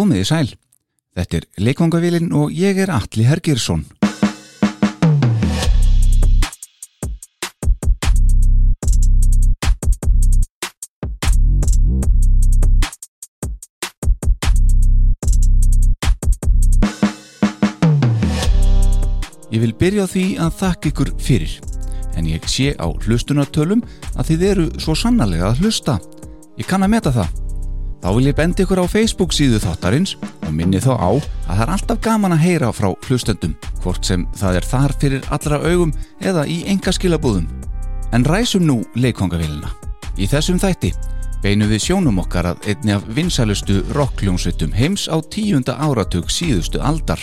[0.00, 0.46] Komið í sæl.
[1.12, 3.82] Þetta er Leikvangavílin og ég er Alli Hergirsson.
[19.50, 21.58] Ég vil byrja því að þakka ykkur fyrir,
[22.16, 26.00] en ég sé á hlustunartölum að þið eru svo sannarlega að hlusta.
[26.56, 27.39] Ég kann að meta það.
[28.00, 30.16] Þá vil ég bendi ykkur á Facebook síðu þáttarins
[30.46, 34.24] og minni þá á að það er alltaf gaman að heyra frá hlustendum, hvort sem
[34.40, 35.92] það er þar fyrir allra augum
[36.24, 37.48] eða í enga skilabúðum.
[38.16, 39.68] En ræsum nú leikongavélina.
[40.16, 40.94] Í þessum þætti
[41.40, 47.20] beinum við sjónum okkar að einni af vinsælustu rockljónsveitum heims á tíunda áratug síðustu aldar.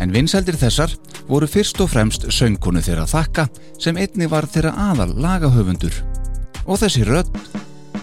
[0.00, 0.94] En vinsældir þessar
[1.28, 3.46] voru fyrst og fremst söngkonu þeirra þakka
[3.80, 5.94] sem einni var þeirra aðal lagahöfundur.
[6.64, 7.30] Og þessi rödd,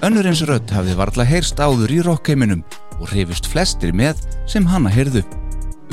[0.05, 2.63] önnur eins rödd hafði varðla heyrst áður í rockheiminum
[2.99, 5.23] og hrifist flestir með sem hanna heyrðu.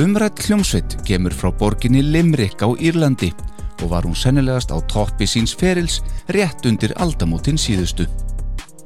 [0.02, 3.32] Umrætt hljómsveit gemur frá borginni Limerick á Írlandi
[3.82, 8.06] og var hún sennilegast á toppi síns ferils rétt undir aldamótin síðustu.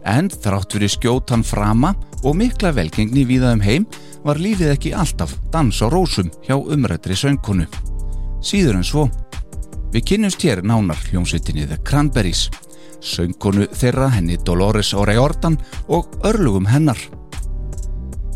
[0.07, 1.93] En þrátt fyrir skjótan frama
[2.25, 3.87] og mikla velgengni víða um heim
[4.25, 7.67] var lífið ekki alltaf dans á rósum hjá umrættri söngkonu.
[8.41, 9.09] Síður en svo.
[9.93, 12.49] Við kynnumst hér nánar hljómsveitinni The Cranberries,
[13.01, 17.01] söngkonu þeirra henni Dolores O'Riordan og örlugum hennar.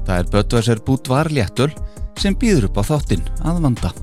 [0.05, 1.71] Það er Böttvæsar Bútvar Léttöl
[2.21, 3.95] sem býður upp á þáttinn að vanda.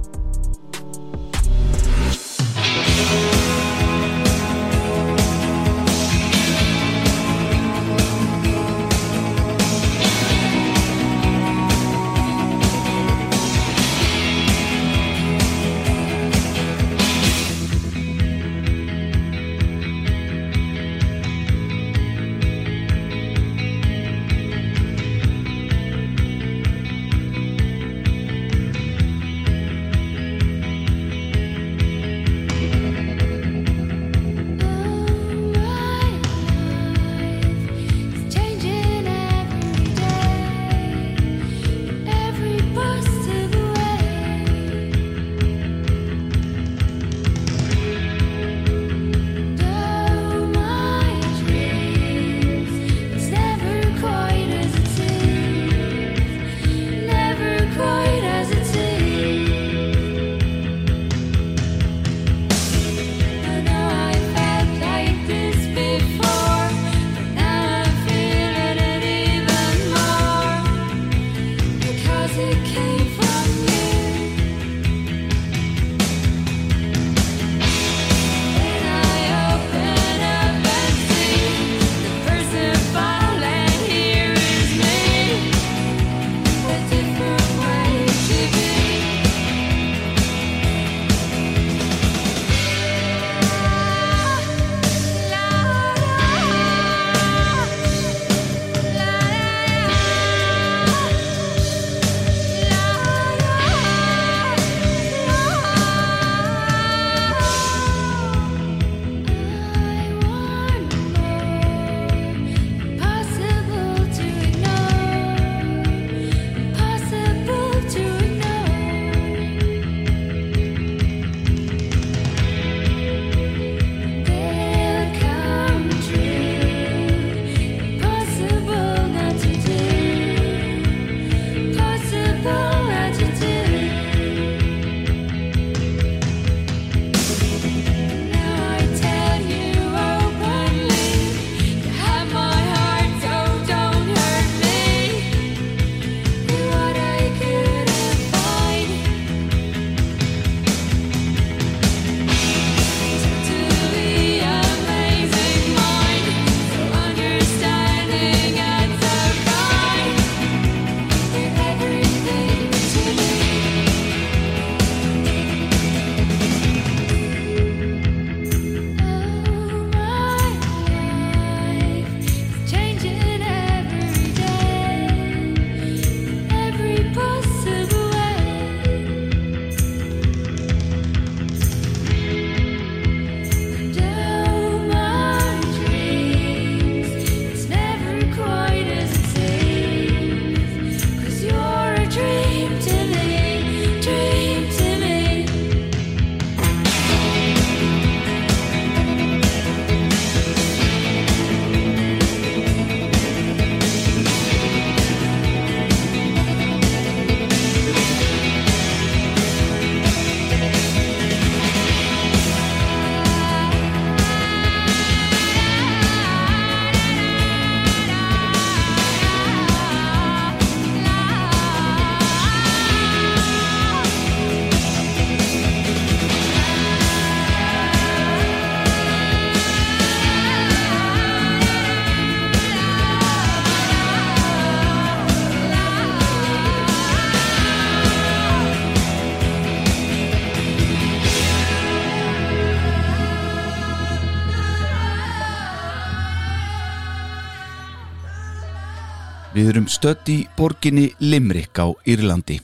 [249.72, 252.58] Við erum stött í borginni Limrik á Írlandi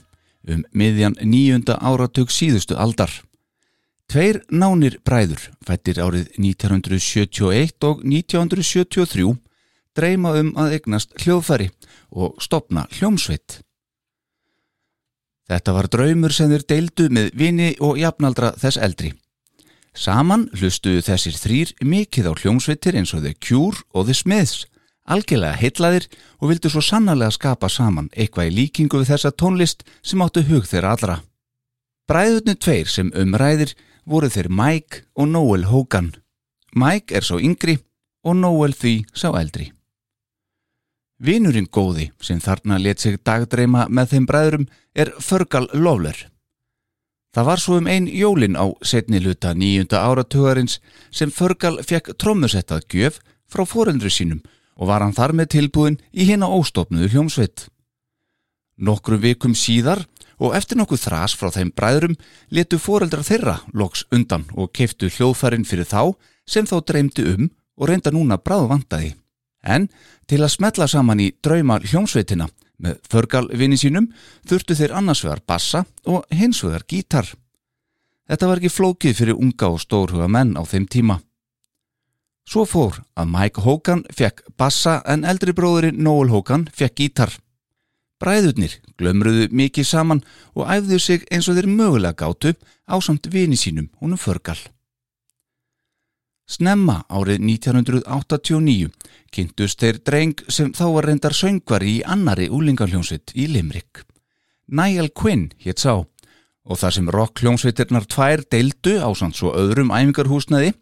[0.52, 3.08] um miðjan nýjunda áratug síðustu aldar.
[4.12, 9.32] Tveir nánir bræður, fættir árið 1971 og 1973,
[9.96, 11.70] dreyma um að egnast hljóðfæri
[12.12, 13.62] og stopna hljómsveit.
[15.48, 19.14] Þetta var draumur sem þeir deildu með vini og jafnaldra þess eldri.
[19.96, 24.66] Saman hlustuðu þessir þrýr mikið á hljómsveitir eins og The Cure og The Smiths
[25.08, 26.06] algjörlega heitlaðir
[26.38, 30.68] og vildu svo sannarlega skapa saman eitthvað í líkingu við þessa tónlist sem áttu hug
[30.68, 31.16] þeirra allra.
[32.08, 33.74] Bræðurnu tveir sem umræðir
[34.08, 36.14] voru þeir Mike og Noel Hogan.
[36.76, 37.78] Mike er svo yngri
[38.24, 39.72] og Noel því sá eldri.
[41.18, 46.28] Vinurinn góði sem þarna let sig dagdreima með þeim bræðurum er Fergal Lawler.
[47.34, 50.78] Það var svo um einn jólin á setni luta nýjunda áratugarins
[51.10, 53.18] sem Fergal fekk trommusettað gjöf
[53.50, 54.40] frá foreldri sínum
[54.78, 57.66] og var hann þar með tilbúin í hérna óstofnuðu hljómsveit.
[58.78, 60.04] Nokkru vikum síðar
[60.38, 62.14] og eftir nokkuð þrás frá þeim bræðrum
[62.54, 66.14] letu foreldra þeirra loks undan og keiftu hljóðfærin fyrir þá
[66.46, 69.12] sem þá dreymdi um og reynda núna bráð vandaði.
[69.66, 69.88] En
[70.30, 72.46] til að smetla saman í drauma hljómsveitina
[72.78, 74.06] með förgalvinni sínum
[74.46, 77.26] þurftu þeir annarsvegar bassa og hinsvegar gítar.
[78.28, 81.18] Þetta var ekki flókið fyrir unga og stórhuga menn á þeim tíma.
[82.48, 87.34] Svo fór að Mike Hogan fekk bassa en eldri bróðurinn Noel Hogan fekk gítar.
[88.18, 90.22] Bræðurnir glömruðu mikið saman
[90.56, 92.54] og æfðu sig eins og þeir mögulega gátu
[92.88, 94.56] á samt vini sínum húnum förgal.
[96.48, 98.88] Snemma árið 1989
[99.30, 104.06] kynntust þeir dreng sem þá var reyndar söngvari í annari úlingarhljómsveit í Limrik.
[104.72, 110.72] Niall Quinn hétt sá og þar sem rock-hljómsveitirnar tvær deildu á samt svo öðrum æfingarhúsnaði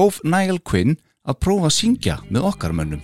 [0.00, 0.96] hóf Niall Quinn
[1.28, 3.02] að prófa að syngja með okkar mönnum.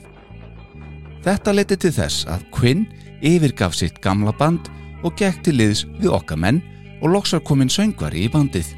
[1.24, 2.86] Þetta leti til þess að Quinn
[3.24, 4.70] yfirgaf sitt gamla band
[5.04, 6.62] og gekk til liðs við okkar menn
[7.02, 8.68] og loksar kominn söngvari í bandið.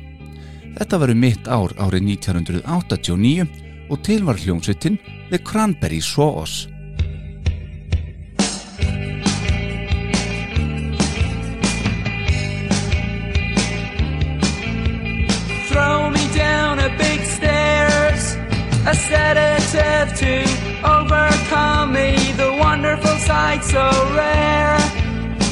[0.79, 3.47] Þetta varu mitt ár árið 1989
[3.89, 4.99] og til var hljómsveitin
[5.31, 6.69] The Cranberry Sauce.
[15.69, 17.88] Throw me down a big stairs
[18.89, 20.35] a sedative to
[20.83, 22.33] overcome me.
[22.33, 23.85] The wonderful sight so
[24.17, 24.79] rare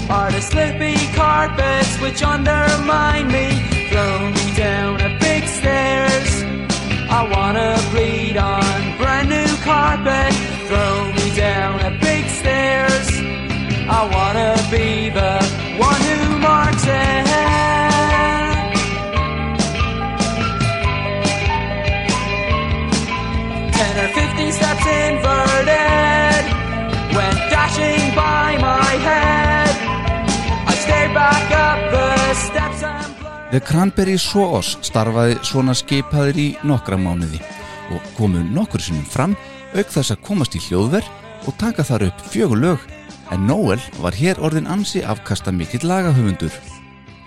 [0.09, 3.49] are the slippy carpets which undermine me,
[3.91, 6.31] thrown down a big stairs.
[7.19, 10.33] I wanna bleed on brand new carpet,
[10.69, 13.09] throw me down a big stairs.
[13.99, 15.35] I wanna be the
[15.89, 17.86] one who marks it.
[24.37, 26.45] 50 steps inverted
[27.17, 29.73] went dashing by my head.
[30.69, 33.53] I stared back up the steps and blurred.
[33.53, 37.41] The Cranberry Source starfaði svona skipaðir í nokkra mánuði
[37.97, 39.39] og komu nokkur sinnum fram
[39.73, 41.09] auk þess að komast í hljóðverð
[41.49, 42.85] og taka þar upp fjögulög
[43.33, 46.53] en Noel var hér orðin ansi afkasta mikill lagahöfundur.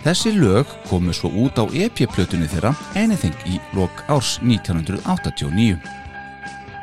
[0.05, 5.98] Þessi lög komu svo út á EP-plötunni þeirra Anything í lok árs 1989.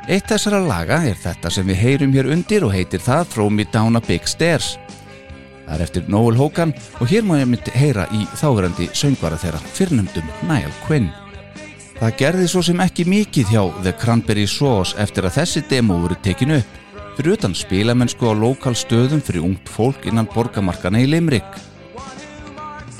[0.06, 3.64] Eitt þessara laga er þetta sem við heyrum hér undir og heitir það Throw Me
[3.72, 4.76] Down a Big Stairs.
[5.64, 9.58] Það er eftir Noel Hogan og hér má ég myndi heyra í þáverandi söngvara þeirra
[9.74, 11.08] fyrrnumdum Niall Quinn.
[11.98, 16.18] Það gerði svo sem ekki mikið hjá The Cranberry Sauce eftir að þessi demo voru
[16.22, 16.78] tekinu upp
[17.16, 21.48] fyrir utan spilamennsku á lokal stöðum fyrir ungt fólk innan borgamarkana í Limrik.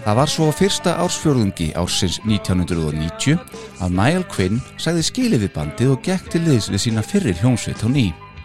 [0.07, 3.41] Það var svo fyrsta ársfjörðungi ársins 1990
[3.83, 7.83] að Niall Quinn sagði skilið við bandið og gekk til liðs við sína fyrri hljómsveit
[7.83, 8.05] á ný.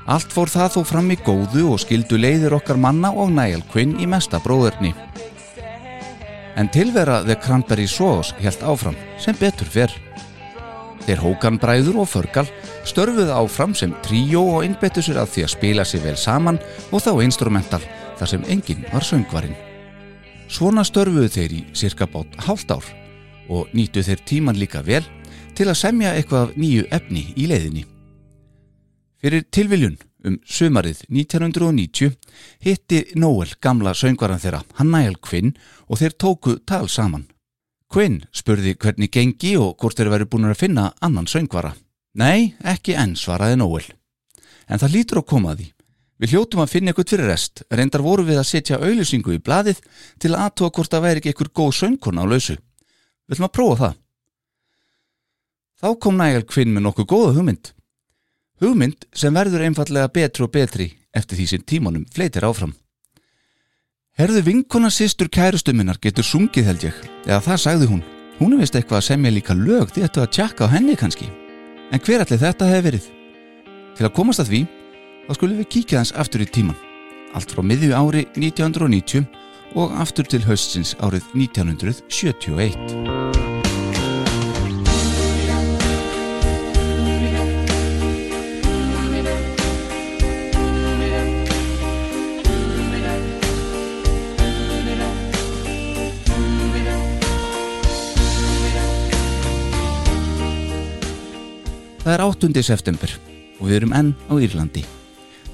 [0.10, 3.94] Allt fór það þó fram í góðu og skildu leiðir okkar manna og Niall Quinn
[4.02, 4.96] í mesta bróðurni.
[6.58, 9.94] En tilvera The Cranberry Sauce helt áfram sem betur fyrr.
[11.06, 12.50] Þeir Hókan Bræður og Förgal
[12.90, 16.58] störfuðu áfram sem tríó og innbyttu sér að því að spila sér vel saman
[16.90, 17.86] og þá instrumental
[18.18, 19.71] þar sem enginn var söngvarinn.
[20.52, 22.88] Svona störfuðu þeir í cirka bát hálft ár
[23.52, 25.04] og nýttu þeir tíman líka vel
[25.56, 27.86] til að semja eitthvað af nýju efni í leiðinni.
[29.22, 29.96] Fyrir tilviljun
[30.28, 32.18] um sömarið 1990
[32.66, 35.54] hitti Noel gamla söngvaran þeirra, hann Niall Quinn
[35.88, 37.30] og þeir tóku tal saman.
[37.92, 41.74] Quinn spurði hvernig gengi og hvort þeir væri búin að finna annan söngvara.
[42.20, 43.88] Nei, ekki enn svaraði Noel.
[44.68, 45.72] En það lítur að koma að því.
[46.22, 49.80] Við hljótum að finna eitthvað fyrir rest, reyndar voru við að setja auðlýsingu í bladið
[50.22, 52.58] til að aðtóa hvort það væri ekki eitthvað góð söngkona á lausu.
[53.26, 53.96] Við ætlum að prófa það.
[55.82, 57.72] Þá kom Niall Quinn með nokkuð góða hugmynd.
[58.62, 62.76] Hugmynd sem verður einfallega betri og betri eftir því sem tímanum fleitir áfram.
[64.20, 68.04] Herðu vinkona sýstur kærustu minnar getur sungið held ég, eða það sagði hún.
[68.38, 71.32] Hún er vist eitthvað að semja líka lög því að tjekka á henni kannski.
[71.90, 73.10] En hver allir þetta hefur verið?
[73.98, 74.62] Til að komast að því,
[75.32, 76.76] þá skulum við kíkja þans aftur í tíman.
[77.32, 79.24] Allt frá miðju ári 1990
[79.80, 82.76] og aftur til höstins árið 1971.
[102.02, 102.64] Það er 8.
[102.66, 103.14] september
[103.62, 104.84] og við erum enn á Írlandi.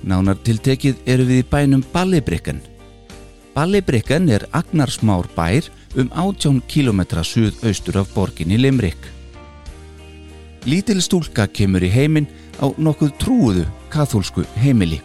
[0.03, 2.61] Nánar tiltekið eru við í bænum Ballibrikkan.
[3.55, 5.65] Ballibrikkan er agnarsmár bær
[5.97, 8.99] um 18 km suðaustur af borginni Limrik.
[10.67, 12.27] Lítil stúlka kemur í heiminn
[12.61, 14.99] á nokkuð trúuðu kathólsku heimili.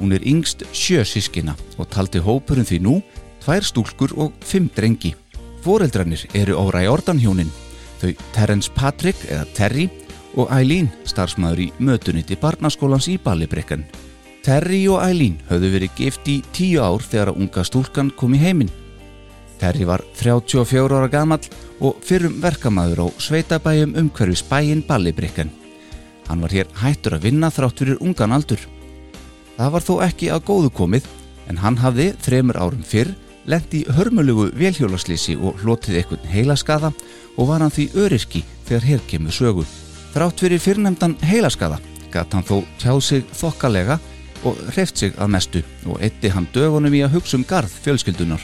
[0.00, 2.96] Hún er yngst sjösískina og taldi hópurinn því nú
[3.44, 5.14] tvær stúlkur og fimm drengi.
[5.62, 7.52] Fóreldrarnir eru óra í ordanhjónin,
[8.00, 9.86] þau Terence Patrick eða Terry
[10.36, 13.86] og Eileen, starfsmæður í mötuniti barnaskólans í Ballibrikkan.
[14.46, 18.38] Terry og Eileen höfðu verið gift í tíu ár þegar að unga stúlkan kom í
[18.38, 18.70] heiminn.
[19.58, 21.40] Terry var 34 ára gammal
[21.82, 25.50] og fyrrum verkamæður á sveitabæjum umhverfis bæjin Ballibrikkan.
[26.28, 28.62] Hann var hér hættur að vinna þrátt fyrir ungan aldur.
[29.58, 31.10] Það var þó ekki að góðu komið
[31.50, 33.16] en hann hafði þremur árum fyrr
[33.50, 36.94] lendi hörmulugu velhjólaslýsi og hlotið eitthvað heilaskaða
[37.34, 39.66] og var hann því öryrki þegar hér kemur sögu.
[40.14, 41.82] Þrátt fyrir fyrrnemdan heilaskaða
[42.14, 43.98] gatt hann þó tjáð sig þokkalega
[44.46, 48.42] og hreft sig að mestu og eitti hann dögunum í að hugsa um garð fjölskyldunar.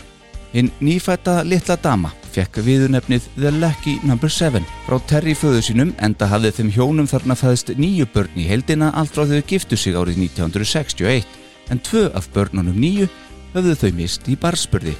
[0.52, 4.18] Hinn nýfætta litla dama fekk viðunefnið The Lucky No.
[4.20, 8.90] 7 frá Terry föðu sínum enda hafði þeim hjónum þarna fæðist nýju börn í heldina
[8.92, 11.24] allt frá þau giftu sig árið 1961
[11.72, 13.08] en tvö af börnunum nýju
[13.54, 14.96] höfðu þau mist í barspörði.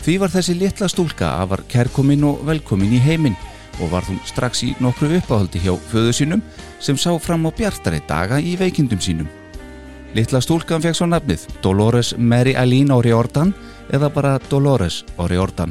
[0.00, 3.36] Því var þessi litla stúlka afar kærkomin og velkomin í heiminn
[3.80, 6.46] og var hún strax í nokkru uppáhaldi hjá föðu sínum
[6.80, 9.39] sem sá fram á bjartari daga í veikindum sínum.
[10.10, 13.52] Littla stúlkan fekk svo nafnið Dolores Mary Eileen O'Riordan
[13.94, 15.70] eða bara Dolores O'Riordan.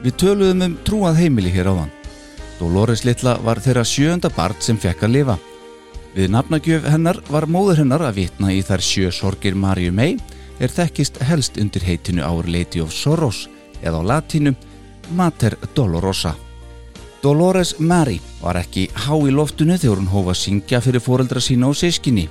[0.00, 1.92] Við töluðum um trúað heimili hér áðan.
[2.56, 5.36] Dolores Littla var þeirra sjönda barn sem fekk að lifa.
[6.14, 10.16] Við nafnagjöf hennar var móður hennar að vitna í þær sjö sorgir Marju May
[10.58, 13.50] er þekkist helst undir heitinu Our Lady of Sorrows
[13.84, 14.56] eða á latínum
[15.12, 16.34] Mater Dolorosa.
[17.20, 21.68] Dolores Mary var ekki há í loftinu þegar hún hófa að syngja fyrir foreldra sína
[21.68, 22.30] og sískinni.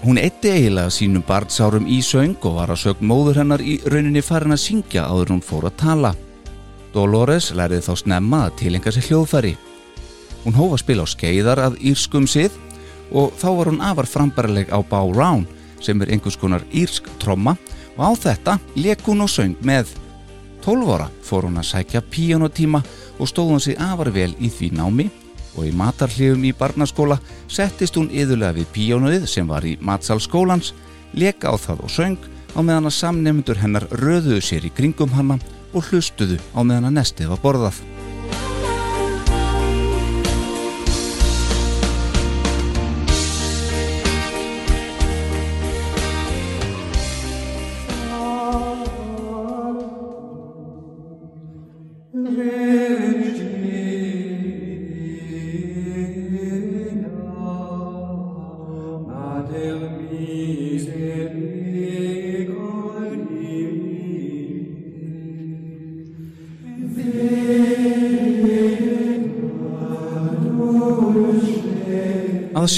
[0.00, 4.22] Hún eitti eiginlega sínum barnsárum í söng og var að sög móður hennar í rauninni
[4.24, 6.12] farin að syngja áður hún fór að tala.
[6.94, 9.52] Dolores lærið þá snemma að tilenga sér hljóðfæri.
[10.46, 12.56] Hún hófa að spila á skeiðar að írskum sið
[13.12, 15.52] og þá var hún afar frambarileg á Bow Round
[15.84, 17.58] sem er einhvers konar írsk tromma
[17.98, 19.92] og á þetta leik hún og söng með.
[20.64, 22.80] 12 ára fór hún að sækja píjónutíma
[23.20, 25.10] og stóð hún sig afar vel í því námi
[25.56, 27.18] og í matarhlifum í barnaskóla
[27.50, 30.74] settist hún yðurlega við píjónuðið sem var í matsalskólans,
[31.12, 32.18] leka á það og söng
[32.54, 35.38] á meðan að samnefndur hennar röðuðu sér í kringum hanna
[35.74, 37.82] og hlustuðu á meðan að nestið var borðað.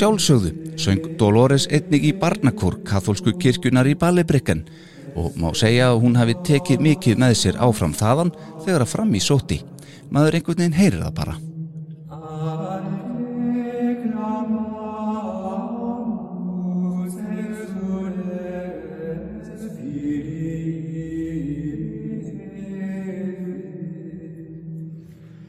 [0.02, 0.50] Sjálfsögðu
[0.82, 4.64] söng Dolores einnig í barnakór katholsku kirkjunar í Ballibrikkan
[5.14, 8.32] og má segja að hún hafi tekið mikið með sér áfram þaðan
[8.64, 9.60] þegar að fram í sóti.
[10.10, 11.36] Maður einhvern veginn heyrir það bara.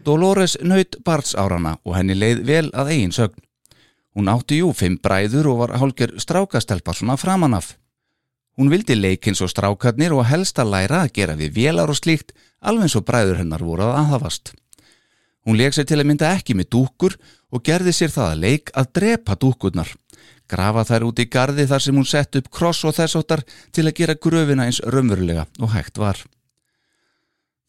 [0.03, 3.41] Dolores naut barnsárana og henni leið vel að eigin sögn.
[4.13, 7.73] Hún átti jú fimm bræður og var hálgjör strákastelpa svona framanaf.
[8.57, 12.35] Hún vildi leikins og strákarnir og helst að læra að gera við vélar og slíkt
[12.61, 14.53] alveg eins og bræður hennar voru að aðhafast.
[15.43, 17.17] Hún leik sér til að mynda ekki með dúkur
[17.49, 19.89] og gerði sér það að leik að drepa dúkurnar.
[20.47, 23.41] Grafa þær út í gardi þar sem hún sett upp kross og þessóttar
[23.73, 26.21] til að gera gröfina eins raunverulega og hægt var.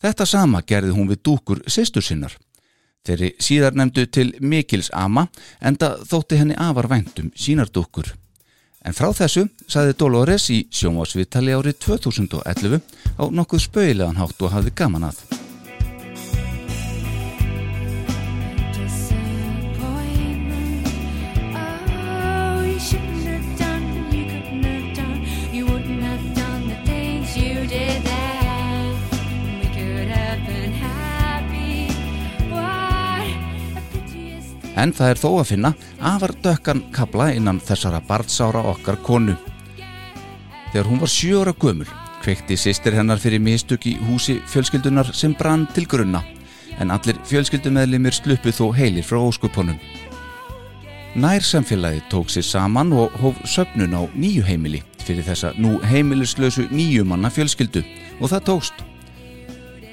[0.05, 2.37] Þetta sama gerði hún við dúkur sýstur sinnar.
[3.05, 5.27] Þeirri síðar nefndu til Mikils ama
[5.61, 8.15] enda þótti henni afar væntum sínar dúkur.
[8.85, 12.81] En frá þessu saði Dolores í sjónvásviðtali árið 2011
[13.21, 15.44] á nokkuð spauðilegan hátt og hafði gaman að.
[34.77, 39.37] En það er þó að finna afar dökkan kabla innan þessara barnsára okkar konu.
[40.73, 41.87] Þegar hún var sjö ára gömul,
[42.25, 46.25] kveikti sýstir hennar fyrir mistök í húsi fjölskyldunar sem brann til grunna,
[46.83, 49.79] en allir fjölskyldumeðlimir sluppu þó heilir frá óskupunum.
[51.15, 56.67] Nær samfélagi tók sér saman og hóf söpnun á nýju heimili fyrir þessa nú heimilislösu
[56.73, 57.85] nýju manna fjölskyldu
[58.19, 58.83] og það tókst.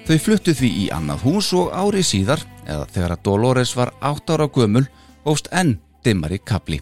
[0.07, 4.38] Þau fluttu því í annað hús og ári síðar, eða þegar að Dolores var 8
[4.38, 4.86] ára gömul,
[5.25, 6.82] hófst enn dimmari kapli.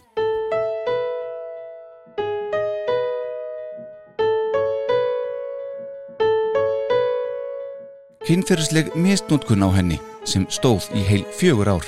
[8.30, 11.86] Kynferðisleg mistnótkun á henni sem stóð í heil fjögur ár.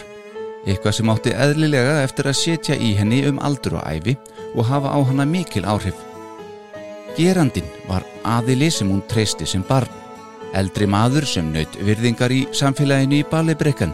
[0.65, 4.15] Eitthvað sem átti eðlilega eftir að setja í henni um aldur og æfi
[4.55, 5.97] og hafa á hana mikil áhrif.
[7.13, 9.89] Gerandin var aðili sem hún treysti sem barn.
[10.57, 13.93] Eldri maður sem naut virðingar í samfélaginu í Balibrekkan.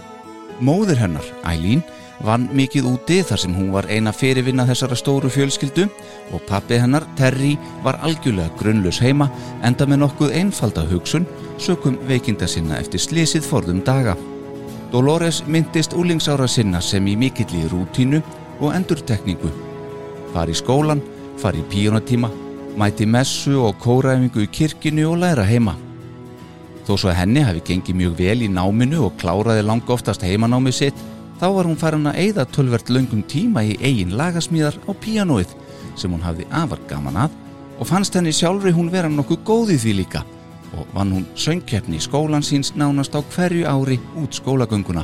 [0.60, 1.84] Móður hennar, Ælín,
[2.26, 5.86] vann mikið úti þar sem hún var eina fyrirvinna þessara stóru fjölskyldu
[6.34, 7.54] og pappi hennar, Terry,
[7.86, 9.30] var algjörlega grunnlaus heima
[9.68, 11.28] enda með nokkuð einfalda hugsun
[11.62, 14.18] sökum veikinda sinna eftir slísið forðum daga.
[14.92, 18.24] Dolores myndist úlingsára sinna sem í mikill í rútínu
[18.60, 19.52] og endurtekningu.
[20.34, 21.04] Fari í skólan,
[21.38, 22.32] fari í píjónatíma,
[22.78, 25.76] mæti messu og kóraæfingu í kirkinu og læra heima.
[26.88, 30.76] Þó svo að henni hafi gengið mjög vel í náminu og kláraði langa oftast heimanámið
[30.78, 31.02] sitt,
[31.36, 35.52] þá var hún farin að eyða tölvert löngum tíma í eigin lagasmíðar á píanóið
[36.00, 37.36] sem hún hafði afar gaman að
[37.78, 40.22] og fannst henni sjálfri hún vera nokkuð góð í því líka
[40.78, 45.04] og vann hún söngkeppni í skólan síns nánast á hverju ári út skólagönguna.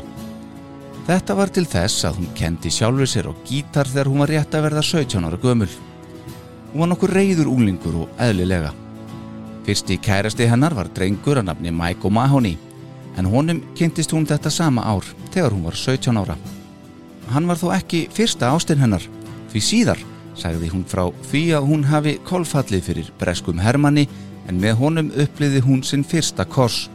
[1.07, 4.55] Þetta var til þess að hún kendi sjálfur sér á gítar þegar hún var rétt
[4.55, 5.71] að verða 17 ára gömul.
[6.71, 8.71] Hún var nokkur reyður úlingur og eðlilega.
[9.63, 12.57] Fyrsti kærasti hennar var drengur að nafni Mike O'Mahony
[13.17, 16.35] en honum kynntist hún þetta sama ár þegar hún var 17 ára.
[17.31, 19.05] Hann var þó ekki fyrsta ástinn hennar
[19.53, 20.01] því síðar
[20.35, 24.07] sagði hún frá því að hún hafi kolfallið fyrir breskum Hermanni
[24.49, 26.89] en með honum uppliði hún sinn fyrsta kors.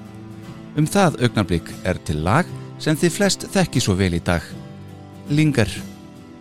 [0.77, 2.47] Um það augnablik er til lag
[2.83, 4.45] sem þið flest þekki svo vel í dag.
[5.31, 5.71] Linger.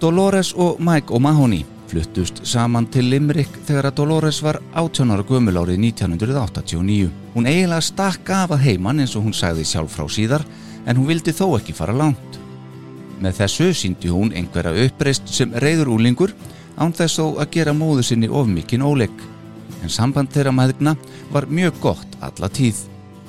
[0.02, 5.56] Dolores og Mike O'Mahony fluttust saman til Limerick þegar að Dolores var 18 ára gömul
[5.60, 7.12] árið 1989.
[7.36, 10.45] Hún eiginlega stakk af að heiman eins og hún sagði sjálf frá síðar
[10.86, 12.39] en hún vildi þó ekki fara langt.
[13.23, 16.36] Með þessu síndi hún einhverja uppreist sem reyður úlingur
[16.78, 19.15] án þess þó að gera móðu sinni of mikinn óleik.
[19.82, 20.95] En samband þeirra maðurna
[21.32, 22.84] var mjög gott alla tíð.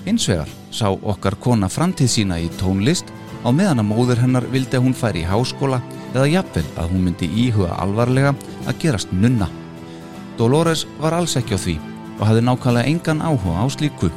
[0.05, 3.09] Hins vegar sá okkar kona framtíð sína í tónlist
[3.45, 5.81] á meðan að móður hennar vildi að hún færi í háskóla
[6.15, 8.35] eða jafnvel að hún myndi íhuga alvarlega
[8.67, 9.49] að gerast nunna.
[10.39, 11.77] Dolores var alls ekki á því
[12.19, 14.11] og hafði nákvæmlega engan áhuga á slíku.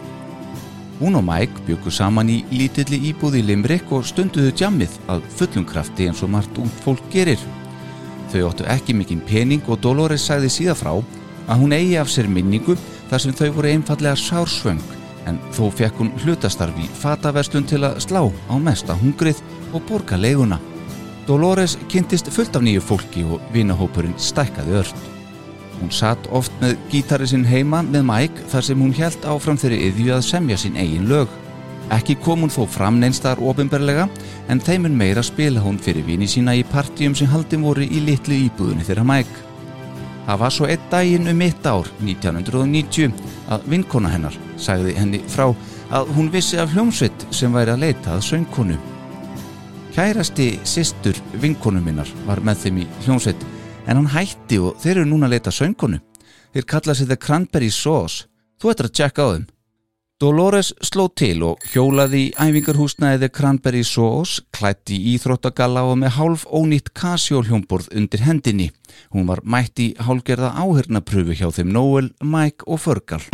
[1.01, 5.65] Hún og Mike byggu saman í lítilli íbúði í Limerick og stunduðu djammið að fullum
[5.65, 7.41] krafti eins og margt út fólk gerir.
[8.31, 12.29] Þau óttu ekki mikinn pening og Dolores sagði síða frá að hún eigi af sér
[12.29, 12.77] minningu
[13.09, 14.81] þar sem þau voru einfallega sársvöng
[15.29, 19.41] en þó fekk hún hlutastarf í fataverslun til að slá á mesta hungrið
[19.73, 20.61] og borga leiguna.
[21.27, 25.03] Dolores kynntist fullt af nýju fólki og vinahópurinn stækkaði ört.
[25.81, 29.79] Hún satt oft með gítari sinn heima með Mike þar sem hún held áfram þeirri
[29.89, 31.29] yðju að semja sín eigin lög.
[31.91, 34.07] Ekki kom hún þó fram neinstar ofinberlega
[34.49, 38.37] en þeimun meira spila hún fyrir vini sína í partíum sem haldin voru í litlu
[38.45, 39.47] íbúðunni þeirra Mike.
[40.27, 43.13] Það var svo einn daginn um mitt ár, 1990,
[43.51, 45.49] að vinkona hennar sagði henni frá
[45.91, 48.77] að hún vissi af hljómsveit sem væri að leita að söngkonu.
[49.91, 53.41] Kærasti sýstur vinkonu minnar var með þeim í hljómsveit
[53.91, 55.97] en hann hætti og þeir eru núna að leita að söngkonu.
[56.55, 58.29] Þeir kalla sig The Cranberry Sauce.
[58.55, 59.43] Þú ættir að tjekka á þeim.
[60.21, 66.15] Dolores sló til og hjólaði í æfingarhúsnaði The Cranberry Sauce, klætti í íþróttagalla og með
[66.21, 68.69] hálf ónýtt Casio hljómborð undir hendinni.
[69.11, 73.25] Hún var mætt í hálgerða áhörnapröfu hjá þeim Noel, Mike og Fergal.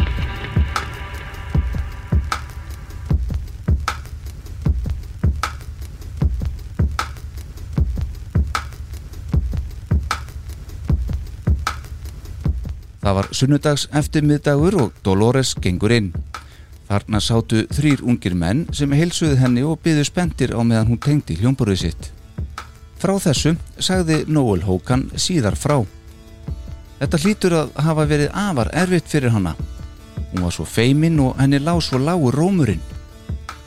[13.07, 16.09] Það var sunnudags eftirmiðdagur og Dolores gengur inn.
[16.89, 21.37] Þarna sátu þrýr ungir menn sem heilsuði henni og byðu spendir á meðan hún tengdi
[21.39, 22.09] hljómborðið sitt.
[22.99, 25.77] Frá þessu sagði Noel Hogan síðar frá.
[26.97, 29.55] Þetta hlýtur að hafa verið afar erfitt fyrir hana.
[30.33, 32.83] Hún var svo feimin og henni lág svo lágur rómurinn.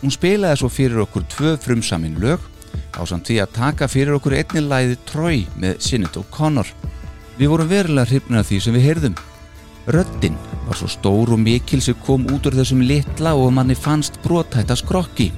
[0.03, 2.44] Hún spilaði svo fyrir okkur tvö frumsamin lög
[2.92, 6.68] á samt því að taka fyrir okkur einni læði Troy með Sinead O'Connor.
[7.40, 9.20] Við vorum verulega hrifnir af því sem við heyrðum.
[9.90, 10.37] Röddinn
[10.68, 14.76] var svo stór og mikil sem kom út úr þessum litla og manni fannst brotætta
[14.79, 15.31] skrokki.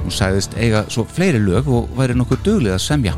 [0.00, 3.14] Hún sagðist eiga svo fleiri lög og væri nokkuð duglega að semja.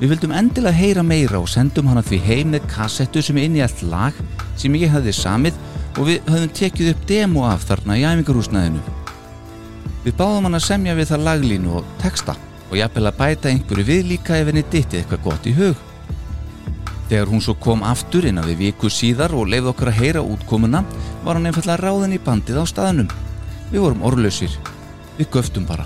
[0.00, 3.62] Við vildum endilega heyra meira og sendum hana því heim með kassettu sem inn í
[3.62, 4.18] allt lag
[4.58, 5.62] sem ég hafði samið
[5.94, 8.82] og við höfðum tekið upp demo af þarna í æfingarhúsnaðinu.
[10.04, 12.34] Við báðum hann að semja við það laglínu og texta
[12.70, 15.90] og jafnvel að bæta einhverju við líka ef henni dittið eitthvað gott í hug.
[17.08, 20.80] Þegar hún svo kom aftur innan við viku síðar og leiði okkur að heyra útkomuna
[21.24, 23.10] var hann einfallega ráðin í bandið á staðnum.
[23.70, 24.54] Við vorum orðlausir.
[25.18, 25.84] Við göftum bara.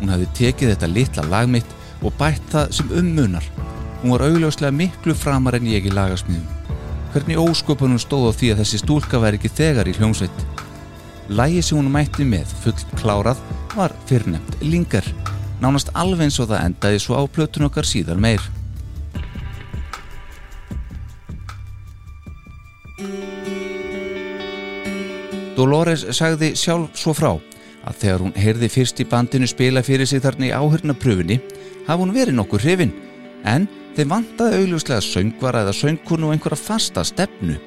[0.00, 3.46] Hún hafði tekið þetta litla lag mitt og bætt það sem ummunar.
[4.02, 6.48] Hún var augljóslega miklu framar en ég í lagasmíðum.
[7.14, 10.44] Hvernig ósköpunum stóð á því að þessi stúlka væri ekki þegar í hljómsveit?
[11.30, 13.42] Lægi sem hún mætti með full klárað
[13.76, 15.06] var fyrrnemt Lingar.
[15.60, 18.42] Nánast alveg eins og það endaði svo á plötun okkar síðar meir.
[25.60, 27.34] Dolores sagði sjálf svo frá
[27.84, 31.36] að þegar hún heyrði fyrst í bandinu spila fyrir sig þarna í áhörnapröfunni
[31.84, 32.94] hafi hún verið nokkur hrifin
[33.44, 37.58] en þeim vantaði augljóslega söngvara eða söngkunu og einhverja fasta stefnu.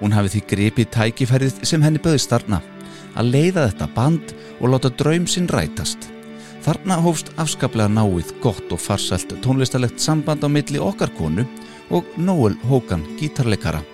[0.00, 2.62] Hún hafi því gripið tækifærið sem henni böðist þarna
[3.12, 6.08] að leiða þetta band og láta draum sinn rætast.
[6.64, 11.44] Þarna hófst afskaplega náið gott og farsælt tónlistalegt samband á milli okkar konu
[11.92, 13.84] og Noel Hogan gítarleikara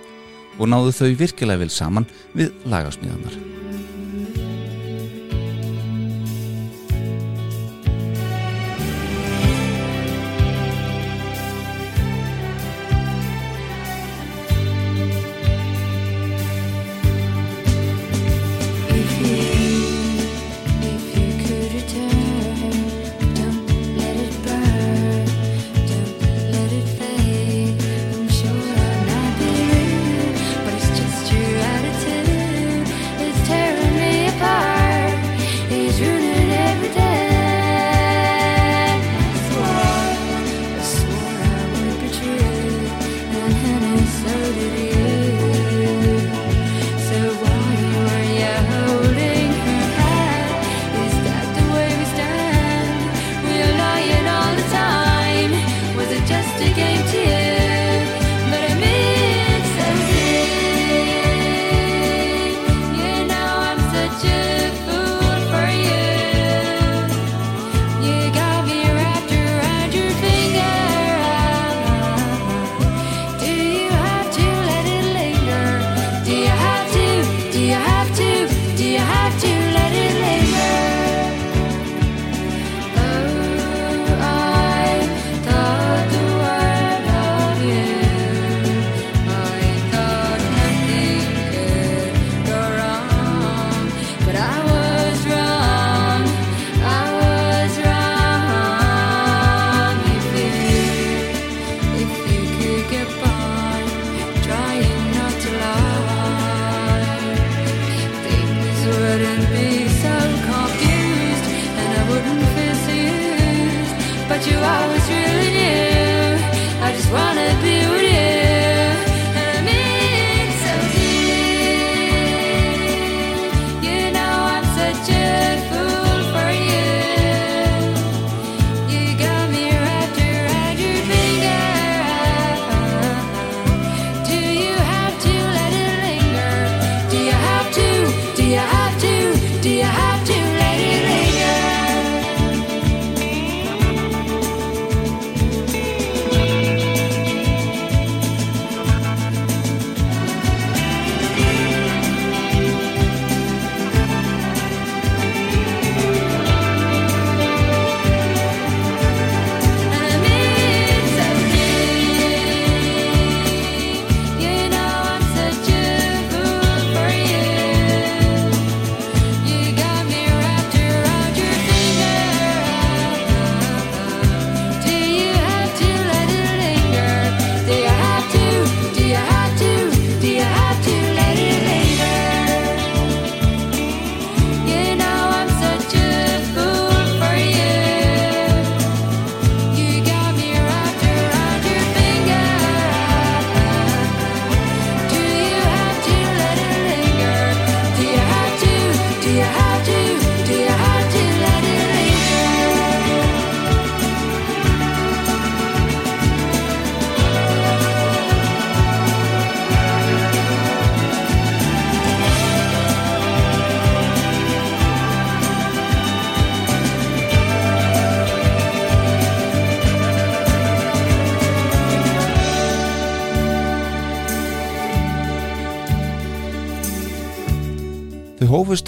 [0.59, 3.41] og náðu þau virkilega vel saman við lagasmíðanar.
[18.97, 19.54] If you,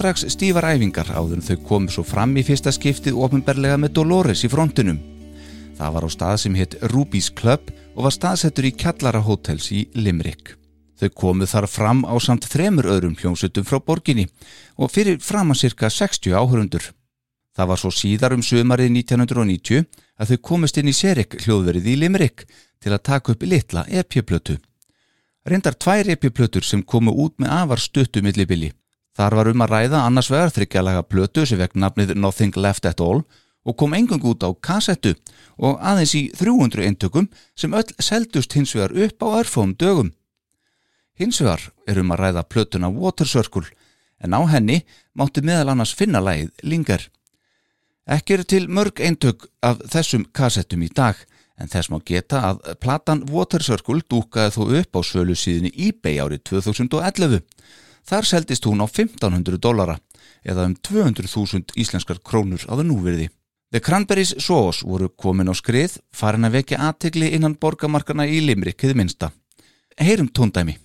[0.07, 4.45] strax stífar æfingar áður en þau komu svo fram í fyrsta skiptið ofinberlega með Dolores
[4.45, 5.01] í frontinum.
[5.75, 9.81] Það var á stað sem hétt Ruby's Club og var staðsettur í Kjallara Hotels í
[9.99, 10.53] Limerick.
[10.95, 14.29] Þau komu þar fram á samt þremur öðrum hljómsutum frá borginni
[14.79, 16.87] og fyrir fram að cirka 60 áhörundur.
[17.51, 21.99] Það var svo síðar um sömarið 1990 að þau komist inn í Serik hljóðverið í
[21.99, 22.47] Limerick
[22.79, 24.55] til að taka upp litla EP-plötu.
[25.43, 28.71] Reyndar tvær EP-plötur sem komu út með afar stuttu millibili.
[29.17, 33.01] Þar var um að ræða annars vegar þryggjalega plötu sem vekk nafnið Nothing Left At
[33.01, 33.23] All
[33.67, 35.15] og kom engung út á kassettu
[35.57, 37.25] og aðeins í 300 eintökum
[37.57, 40.13] sem öll seldust hins vegar upp á örfum dögum.
[41.17, 43.65] Hins vegar er um að ræða plötuna Water Circle
[44.21, 44.83] en á henni
[45.17, 47.09] mátti meðal annars finna lægið Linger.
[48.05, 51.17] Ekki eru til mörg eintök af þessum kassettum í dag
[51.57, 56.21] en þess má geta að platan Water Circle dúkaði þó upp á svölu síðinni eBay
[56.21, 57.41] árið 2011.
[58.07, 59.97] Þar seldist hún á 1500 dollara
[60.47, 63.27] eða um 200.000 íslenskar krónur á það núverði.
[63.71, 68.95] The Cranberries Sauce voru komin á skrið farin að vekja aðtegli innan borgamarkana í Limrikið
[68.95, 69.33] minsta.
[69.99, 70.77] Heyrum tóndæmi.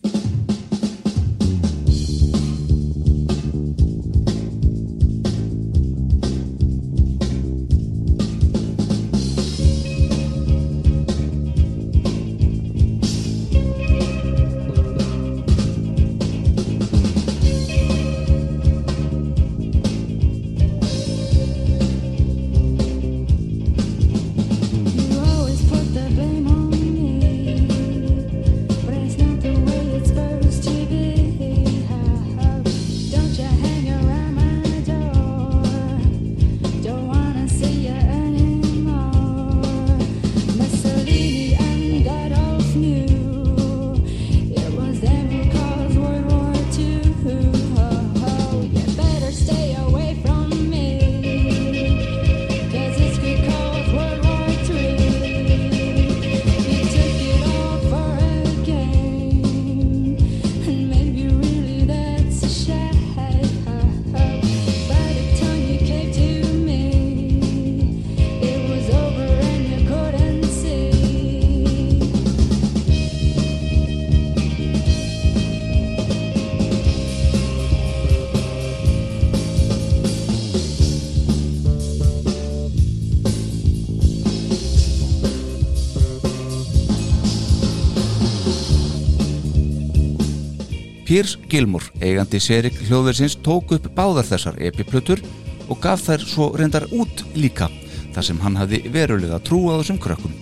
[91.52, 95.20] Gilmore, eigandi Serik hljóðversins, tók upp báðar þessar epiplötur
[95.68, 97.66] og gaf þær svo reyndar út líka
[98.14, 100.32] þar sem hann hafði verulega trú á þessum krökkum.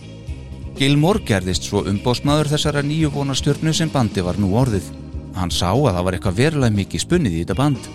[0.78, 4.86] Gilmore gerðist svo umbósmaður þessara nýju vonastjörnu sem bandi var nú orðið.
[5.34, 7.88] Hann sá að það var eitthvað verulega mikið spunnið í þetta band.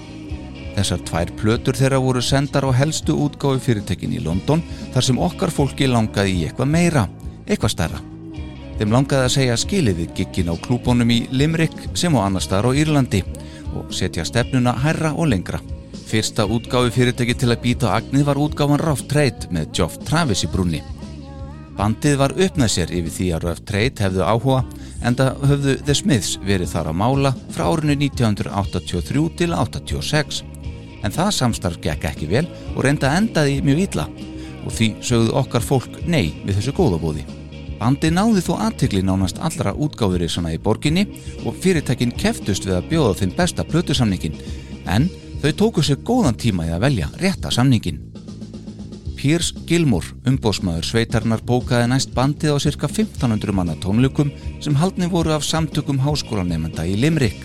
[0.76, 5.56] Þessar tvær plötur þeirra voru sendar á helstu útgáfi fyrirtekin í London þar sem okkar
[5.56, 7.08] fólki langaði í eitthvað meira,
[7.48, 8.04] eitthvað stærra.
[8.76, 12.76] Þeim langaði að segja skilið við giggin á klúbónum í Limerick sem á annar staðar
[12.76, 13.22] á Írlandi
[13.76, 15.62] og setja stefnuna hærra og lengra.
[16.06, 20.50] Fyrsta útgáfi fyrirtæki til að býta agnið var útgáfan Rough Trade með Geoff Travis í
[20.52, 20.82] brúnni.
[21.76, 24.60] Bandið var uppnað sér yfir því að Rough Trade hefðu áhuga
[25.08, 30.44] en það höfðu The Smiths verið þar að mála frá árinu 1983 til 86
[31.06, 34.08] en það samstarf gekk ekki vel og reynda endaði mjög illa
[34.66, 37.26] og því sögðu okkar fólk nei við þessu góðabóði.
[37.80, 41.06] Bandi náði þó aðtikli nánast allra útgáfurisana í borginni
[41.44, 44.38] og fyrirtækin keftust við að bjóða þeim besta plötusamningin
[44.88, 45.10] en
[45.44, 48.00] þau tóku sér góðan tíma í að velja rétta samningin.
[49.16, 54.32] Piers Gilmore, umbósmaður sveitarnar bókaði næst bandið á cirka 1500 manna tónleikum
[54.64, 57.42] sem haldni voru af samtökum háskólanemenda í Limerick.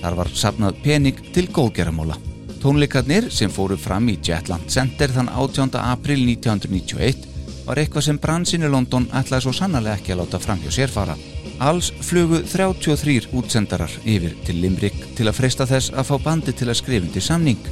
[0.00, 2.16] Þar var safnað pening til góðgeramála.
[2.62, 5.76] Tónleikarnir sem fóru fram í Jetland Center þann 18.
[5.78, 7.35] april 1991
[7.66, 10.92] var eitthvað sem bransin í London ætlaði svo sannarlega ekki að láta fram hjá sér
[10.92, 11.16] fara.
[11.58, 16.68] Alls flugu 33 útsendarar yfir til Limerick til að freysta þess að fá bandi til
[16.70, 17.70] að skrifundi samning.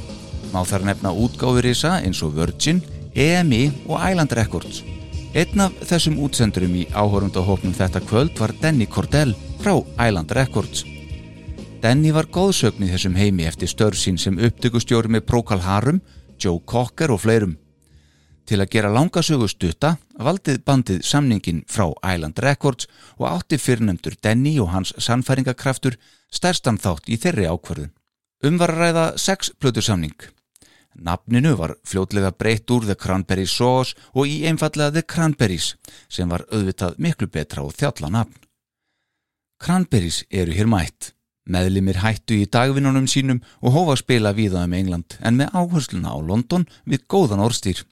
[0.51, 2.81] Má þar nefna útgáfurisa eins og Virgin,
[3.15, 4.83] EMI og Island Records.
[5.35, 10.85] Einn af þessum útsendurum í áhorundahópnum þetta kvöld var Danny Cordell frá Island Records.
[11.83, 15.99] Danny var góðsögn í þessum heimi eftir störf sín sem upptökustjóri með Procol Harum,
[16.39, 17.57] Joe Cocker og fleirum.
[18.45, 22.85] Til að gera langasögu stutta valdið bandið samningin frá Island Records
[23.17, 25.97] og átti fyrrnemdur Denny og hans sannfæringakraftur
[26.29, 27.93] stærstan þátt í þeirri ákvarðun.
[28.45, 30.17] Um var að ræða sex plötur samning.
[30.95, 35.73] Nafninu var fljótlega breytt úr The Cranberry Sauce og í einfallega The Cranberries
[36.07, 38.37] sem var auðvitað miklu betra og þjalla nafn.
[39.59, 41.11] Cranberries eru hér mætt.
[41.49, 46.17] Meðlimir hættu í dagvinnunum sínum og hófa spila víða um England en með áhersluna á
[46.21, 47.83] London við góðan orðstýr.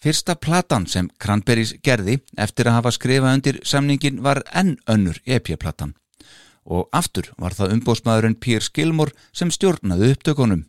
[0.00, 5.92] Fyrsta platan sem Cranberries gerði eftir að hafa skrifað undir samningin var enn önnur EP-platan
[6.64, 10.64] og aftur var það umbóðsmaðurinn Piers Gilmore sem stjórnaði upptökunum.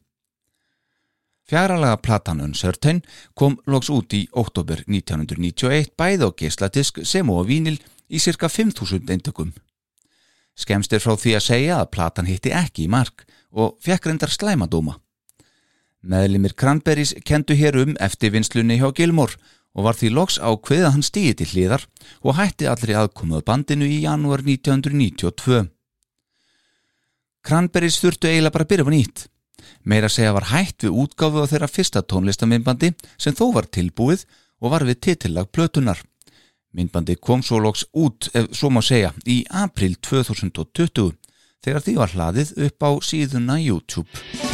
[1.48, 3.02] Fjaralega platan Uncertain
[3.36, 9.12] kom loks út í oktober 1991 bæð á geisladisk sem og vínil í cirka 5000
[9.12, 9.52] eintökum.
[10.56, 14.32] Skemst er frá því að segja að platan hitti ekki í mark og fekk reyndar
[14.32, 14.98] slæmadóma.
[16.02, 19.38] Meðlimir Cranberries kendu hér um eftir vinslunni hjá Gilmore
[19.78, 21.86] og var því loks ákveð að hann stíði til hliðar
[22.26, 25.68] og hætti allri aðkomuð bandinu í janúar 1992.
[27.46, 29.26] Cranberries þurftu eiginlega bara að byrja á nýtt.
[29.86, 34.26] Meira segja var hætt við útgáfu á þeirra fyrsta tónlistamindbandi sem þó var tilbúið
[34.62, 36.02] og var við titillag plötunar.
[36.74, 41.12] Myndbandi kom svo loks út, ef svo má segja, í april 2020
[41.62, 44.51] þegar því var hlaðið upp á síðuna YouTube.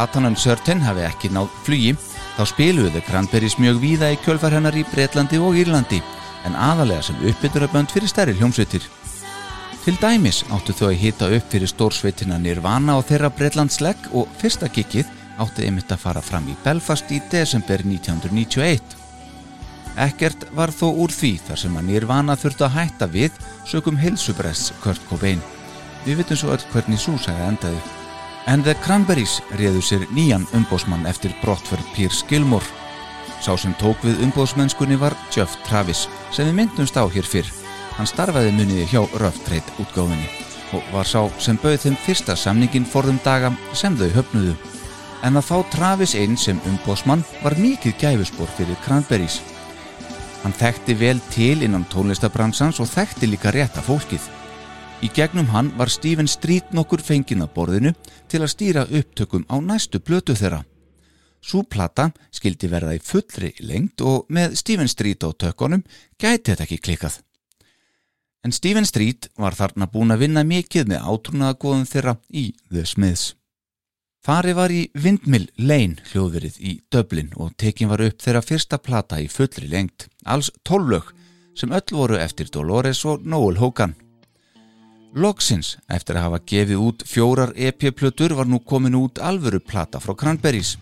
[0.00, 1.90] Platan Uncertain hafi ekki náð flugi,
[2.38, 5.98] þá spiluðu Cranberries mjög víða í kjölfar hennar í Bretlandi og Írlandi,
[6.48, 8.86] en aðalega sem uppbytturabönd fyrir stærri hljómsveitir.
[9.82, 14.32] Til dæmis áttu þau að hita upp fyrir stórsveitina Nirvana og þeirra Bretlands legg og
[14.40, 18.96] fyrsta kikkið áttu einmitt að fara fram í Belfast í desember 1991.
[20.00, 24.72] Ekkert var þó úr því þar sem að Nirvana þurftu að hætta við sögum heilsubress
[24.80, 25.44] Kurt Cobain.
[26.08, 27.99] Við vitum svo öll hvernig svo sagði endaði.
[28.48, 32.64] En The Cranberries réðu sér nýjan umbósmann eftir brottförð Piers Gilmore.
[33.44, 37.50] Sá sem tók við umbóðsmennskunni var Jeff Travis sem við myndumst á hér fyrr.
[37.98, 40.28] Hann starfaði muniði hjá Rough Trade útgáfinni
[40.72, 44.56] og var sá sem bauð þeim fyrsta samningin forðum daga sem þau höfnuðu.
[45.26, 49.40] En að fá Travis inn sem umbóðsmann var mikið gæfuspor fyrir Cranberries.
[50.40, 54.22] Hann þekkti vel til innan tónlistabransans og þekkti líka rétta fólkið.
[55.00, 57.90] Í gegnum hann var Stephen Street nokkur fenginn að borðinu
[58.28, 60.60] til að stýra upptökum á næstu blötu þeirra.
[61.40, 65.86] Sú plata skildi verða í fullri lengt og með Stephen Street á tökkunum
[66.20, 67.16] gæti þetta ekki klikað.
[68.44, 73.34] En Stephen Street var þarna búin að vinna mikið með átrúnaðagóðum þeirra í The Smiths.
[74.20, 79.16] Fari var í Windmill Lane hljóðverið í Dublin og tekin var upp þeirra fyrsta plata
[79.16, 81.08] í fullri lengt, alls tólög
[81.56, 83.96] sem öll voru eftir Dolores og Noel Hogan.
[85.10, 90.14] Loksins, eftir að hafa gefið út fjórar EP-plötur var nú komin út alvöru plata frá
[90.14, 90.76] Cranberries.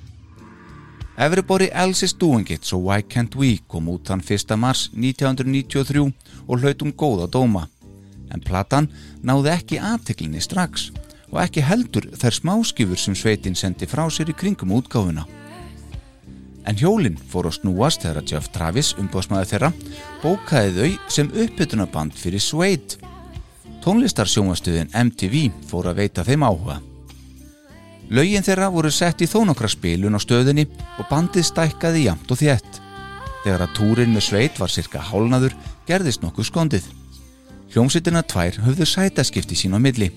[1.17, 4.53] Everybody Else is Doing It So Why Can't We kom út þann 1.
[4.61, 6.05] mars 1993
[6.45, 7.65] og hlaut um góða dóma.
[8.29, 8.91] En platan
[9.25, 10.91] náði ekki aðteklinni strax
[11.33, 15.25] og ekki heldur þær smáskifur sem sveitin sendi frá sér í kringum útgáfuna.
[16.69, 19.77] En hjólinn fór að snúast þegar að Jeff Travis, umbóðsmaður þeirra,
[20.21, 23.01] bókaði þau sem uppbytunaband fyrir Suede.
[23.89, 26.75] Tónlistarsjónvastuðin MTV fór að veita þeim áhuga.
[28.13, 30.67] Lögin þeirra voru sett í þó nokkra spilun á stöðinni
[31.01, 32.83] og bandið stækkaði jamt og þétt.
[33.47, 35.57] Þegar að túrin með sveit var cirka hálnaður
[35.89, 36.91] gerðist nokkuð skondið.
[37.73, 40.11] Hljómsveitina tvær höfðu sætaskipti sín á milli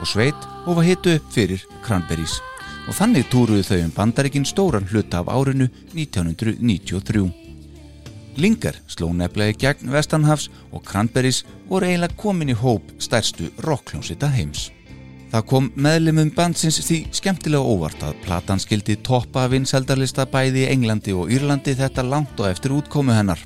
[0.00, 2.40] og Sveit hófa hitu upp fyrir Cranberries
[2.88, 7.43] og þannig túruðu þau um bandaríkin stóran hluta af árinu 1993.
[8.36, 14.30] Lingar sló nefnilega í gegn Vestanhafs og Cranberries voru eiginlega komin í hóp stærstu rockljónsita
[14.34, 14.70] heims.
[15.34, 21.14] Það kom meðlumum bandsins því skemmtilega óvart að platan skildi toppa vinseldarlista bæði í Englandi
[21.14, 23.40] og Írlandi þetta langt og eftir útkomu hennar.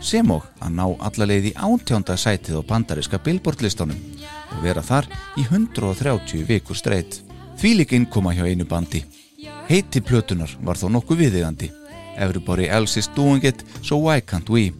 [0.00, 4.00] Sem og að ná allalegið í ántjónda sætið á bandariska billboardlistanum
[4.56, 7.20] og vera þar í 130 vikur streyt.
[7.60, 9.04] Þvílik innkoma hjá einu bandi.
[9.68, 11.68] Heiti plötunar var þó nokkuð viðigandi.
[12.20, 14.70] Everybody else is doing it, so why can't we?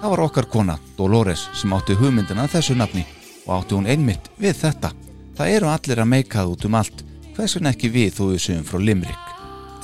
[0.00, 3.04] Það var okkar kona, Dolores, sem átti hugmyndina þessu nafni
[3.46, 4.92] og átti hún einmitt við þetta.
[5.36, 7.04] Það eru allir að meikað út um allt,
[7.36, 9.32] hvers vegna ekki við þó við sögum frá Limerick.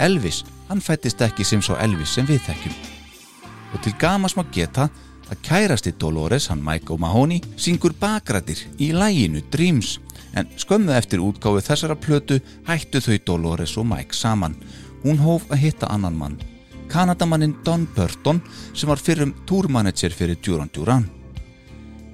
[0.00, 2.78] Elvis, hann fættist ekki sem svo Elvis sem við þekkjum.
[3.72, 4.88] Og til gamas má geta
[5.32, 9.98] að kærasti Dolores, hann Mike O'Mahony, syngur bakrættir í læginu Dreams,
[10.32, 14.56] en skömmu eftir útgáfu þessara plötu hættu þau Dolores og Mike saman.
[15.02, 16.38] Hún hóf að hitta annan mann,
[16.92, 18.42] Kanadamannin Don Burton
[18.74, 21.06] sem var fyrrum túrmanager fyrir Duran Duran.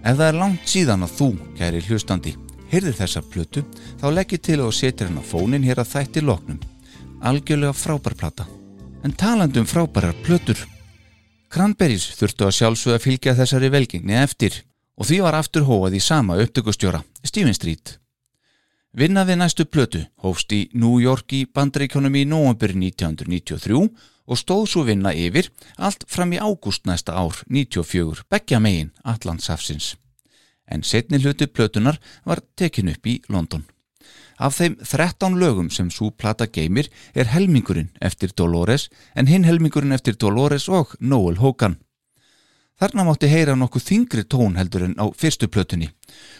[0.07, 2.35] Ef það er langt síðan að þú, kæri hlustandi,
[2.71, 3.65] heyrðir þessa plötu,
[3.99, 6.61] þá leggir til og setur henn á fónin hér að þætti loknum.
[7.27, 8.47] Algjörlega frábær plata.
[9.03, 10.61] En talandum frábærar plötur.
[11.51, 14.61] Cranberries þurftu að sjálfsögða fylgja þessari velgengni eftir
[14.95, 17.97] og því var aftur hóað í sama upptökustjóra, Stephen Street.
[18.95, 23.83] Vinnaði næstu plötu hófst í New York í bandaríkjónum í nóambur 1993
[24.29, 29.97] og stóð svo vinna yfir allt fram í ágúst næsta ár 94 beggja megin Allandsafsins.
[30.69, 33.65] En setni hluti plötunar var tekin upp í London.
[34.39, 39.97] Af þeim 13 lögum sem svo plata geymir er helmingurinn eftir Dolores en hinn helmingurinn
[39.97, 41.79] eftir Dolores og Noel Hogan.
[42.79, 45.89] Þarna mátti heyra nokkuð þingri tón heldur en á fyrstu plötunni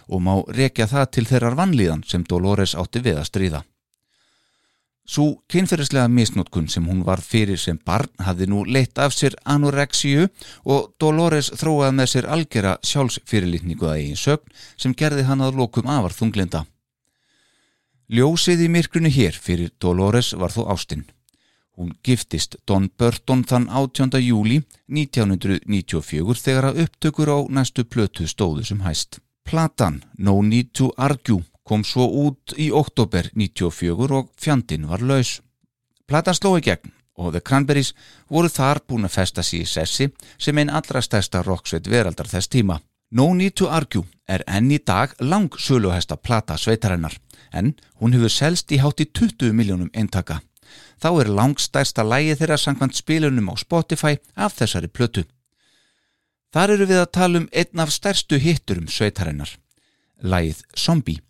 [0.07, 3.65] og má rekja það til þeirrar vannlíðan sem Dolores átti við að stríða.
[5.09, 10.27] Svo kynferðislega misnótkun sem hún var fyrir sem barn hafði nú leitt af sér anorexíu
[10.69, 15.89] og Dolores þróaði með sér algjara sjálfsfyrirlitningu að eigin sögn sem gerði hann að lokum
[15.89, 16.67] afar þunglinda.
[18.13, 21.09] Ljósið í myrkrunu hér fyrir Dolores var þó ástinn.
[21.79, 24.21] Hún giftist Don Burton þann 18.
[24.21, 24.61] júli
[24.93, 29.23] 1994 þegar að upptökur á næstu plötu stóðu sem hæst.
[29.49, 35.39] Platan No Need to Argue kom svo út í oktober 94 og fjandin var laus.
[36.09, 37.93] Platan sló í gegn og The Cranberries
[38.31, 40.09] voru þar búin að festa sig í sessi
[40.39, 42.79] sem einn allra stærsta rocksveit veraldar þess tíma.
[43.11, 47.17] No Need to Argue er enn í dag lang söluhæsta plata sveitarinnar
[47.53, 50.41] en hún hefur selst í hátt í 20 miljónum eintaka.
[51.01, 55.25] Þá er langstærsta lægi þeirra sangkvæmt spilunum á Spotify af þessari plötu.
[56.53, 59.51] Þar eru við að tala um einn af stærstu hitturum sveitarinnar,
[60.21, 61.23] lægið Zombie.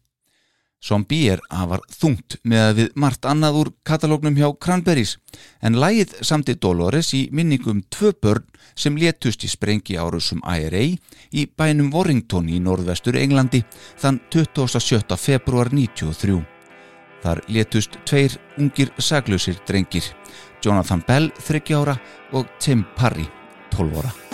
[0.85, 5.17] Zombie er afar þungt með að við margt annað úr katalógnum hjá Cranberries
[5.63, 8.47] en lægið samti Dolores í minningum tvö börn
[8.79, 10.85] sem létust í sprengi árusum IRA
[11.35, 13.65] í bænum Warrington í norðvestur Englandi
[13.99, 15.19] þann 27.
[15.19, 16.39] februar 93.
[17.19, 20.07] Þar létust tveir ungir saglausir drengir,
[20.63, 21.99] Jonathan Bell 30 ára
[22.31, 23.27] og Tim Parry
[23.75, 24.28] 12 ára.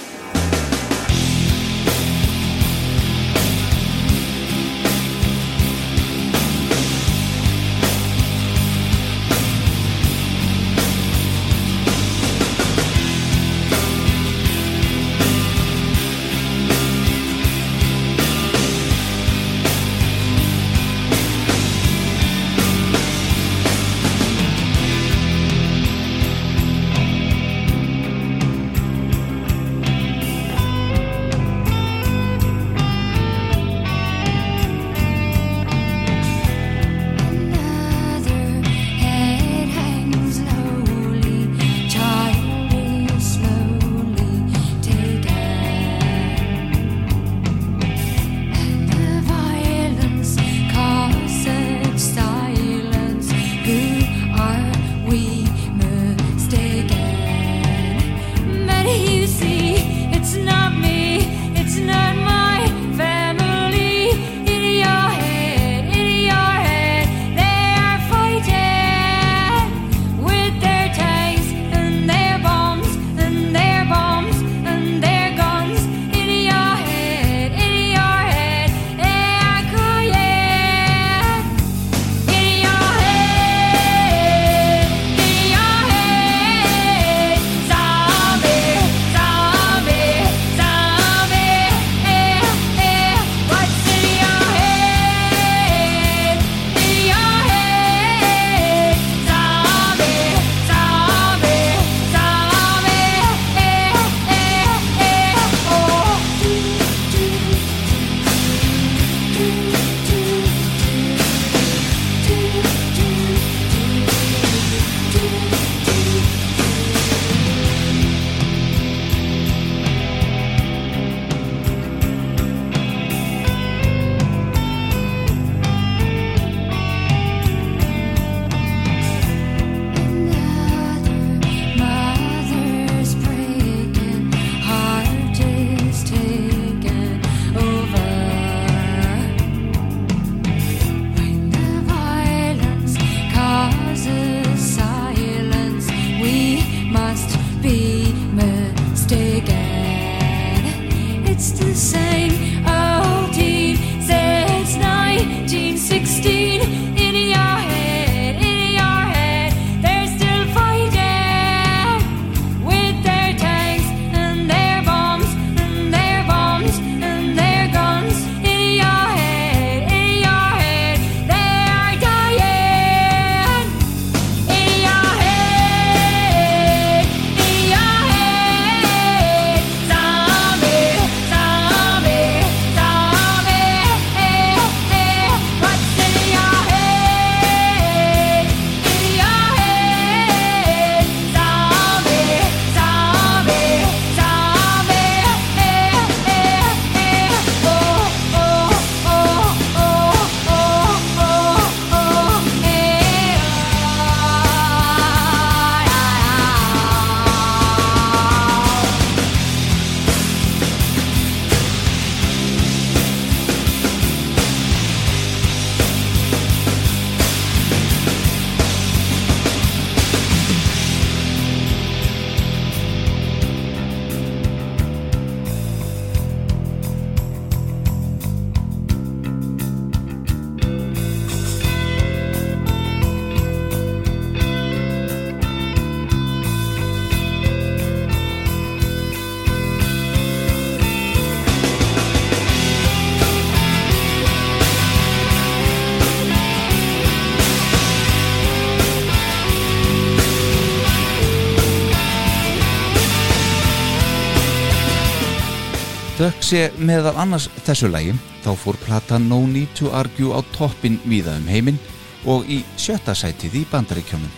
[256.24, 260.96] Þökk sé meðal annars þessu lægi þá fór platan No Need to Argue á toppin
[261.04, 261.80] víða um heiminn
[262.24, 264.30] og í sjötta sætið í bandaríkjónum.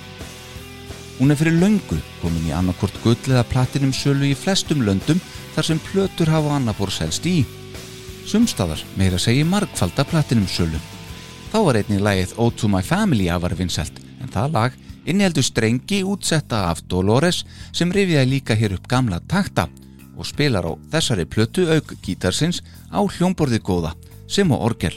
[1.21, 5.23] Hún er fyrir löngu komin í annarkort gull eða platinum sölu í flestum löndum
[5.55, 7.37] þar sem plötur hafa annarbor selst í.
[8.27, 10.83] Sumstaðar meira segi margfalda platinum sölu.
[11.55, 16.03] Þá var einnig lagið O to my family afar vinsælt en það lag inniheldur strengi
[16.03, 19.71] útsetta af Dolores sem rifiði líka hér upp gamla takta
[20.17, 23.95] og spilar á þessari plötu auk gítarsins á hljómborði góða
[24.29, 24.95] sem á orgel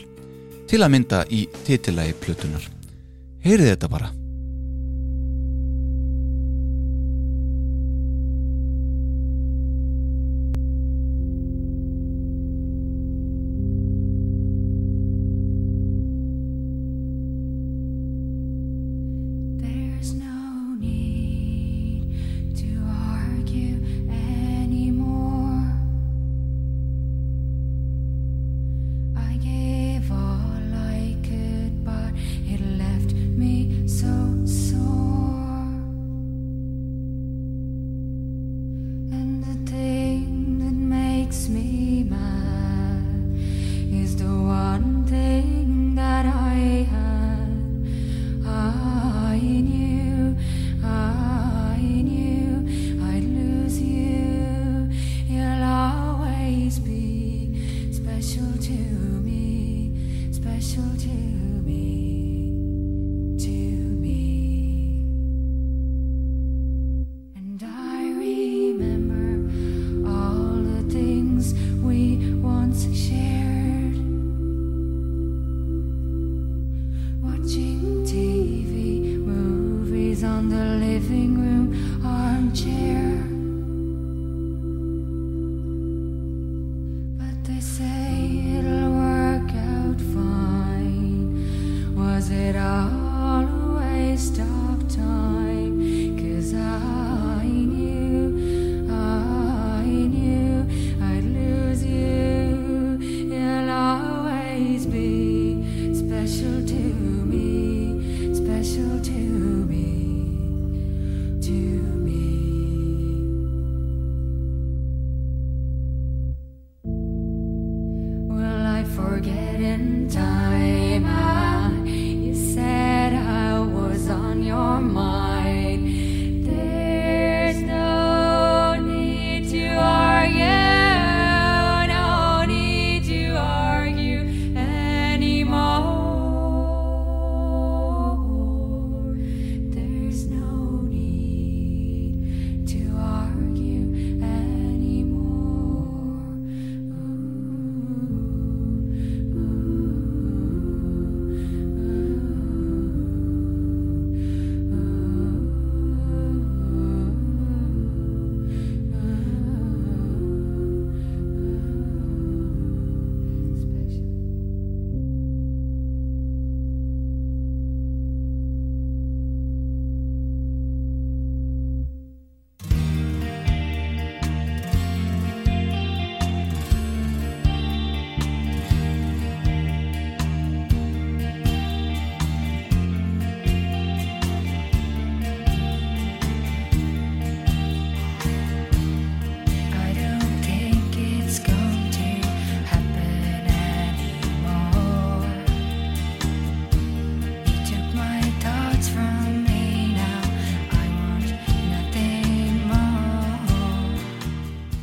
[0.70, 2.64] til að mynda í titilagi plötunar.
[3.44, 4.19] Heyrið þetta bara.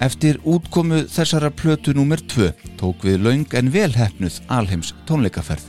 [0.06, 5.64] Eftir útkomu þessara plötu númer 2 tók við laung en velhefnuð alheims tónleikaferð.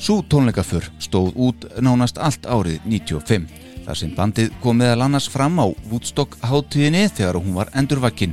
[0.00, 3.50] Sú tónleikaför stóð út nánast allt árið 95
[3.84, 8.32] þar sem bandið kom meðal annars fram á Woodstock hátíðinni þegar hún var endurvakinn.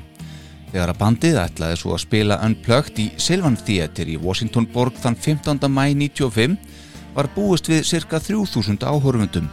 [0.71, 5.19] Þegar að bandið ætlaði svo að spila Unplugged í Sylvan Theater í Washington borg þann
[5.19, 5.65] 15.
[5.67, 6.55] mæ 95
[7.17, 9.49] var búist við cirka 3000 áhorfundum.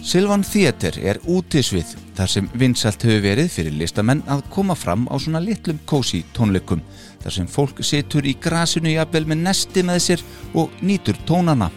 [0.00, 5.20] Sylvan Theater er útisvið þar sem vinsælt hefur verið fyrir listamenn að koma fram á
[5.20, 6.80] svona litlum kósi tónleikum
[7.20, 10.24] þar sem fólk situr í grasinu jafnvel með nesti með sér
[10.56, 11.68] og nýtur tónana.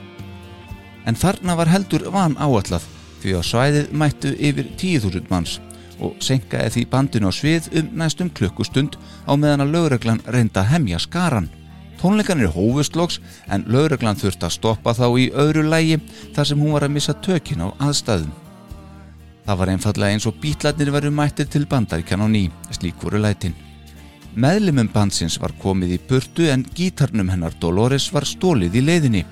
[1.03, 2.87] En þarna var heldur van áallað
[3.23, 5.57] því að svæðið mættu yfir 10.000 manns
[5.99, 8.95] og senkaði því bandinu á svið um næstum klukkustund
[9.27, 11.51] á meðan að lögreglan reynda hemja skaran.
[12.03, 16.01] Tónleikanir hófustloks en lögreglan þurfti að stoppa þá í öðru lægi
[16.35, 18.33] þar sem hún var að missa tökin á aðstæðum.
[19.43, 23.55] Það var einfallega eins og bítlarnir veru mættir til bandaríkjan á ný, slík voru lætin.
[24.35, 29.23] Meðlimum bandsins var komið í burtu en gítarnum hennar Dolores var stólið í leiðinni.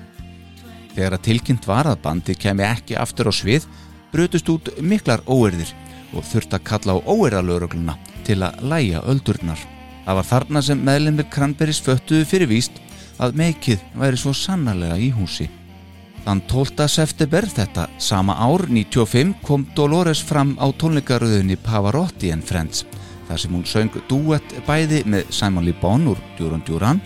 [0.94, 3.68] Þegar að tilkynnt var að bandi kemi ekki aftur á svið,
[4.12, 5.76] brutust út miklar óerðir
[6.16, 9.71] og þurft að kalla á óerðalörugluna til að læja öldurnar.
[10.02, 12.80] Það var þarna sem meðlimir Kranbergs föttuðu fyrir víst
[13.22, 15.48] að meikið væri svo sannarlega í húsi.
[16.22, 16.86] Þann 12.
[16.90, 22.84] september þetta sama ár 95 kom Dolores fram á tónleikaröðunni Pavarotti and Friends
[23.26, 27.00] þar sem hún söng duett bæði með Simon Le Bon úr Duran Duran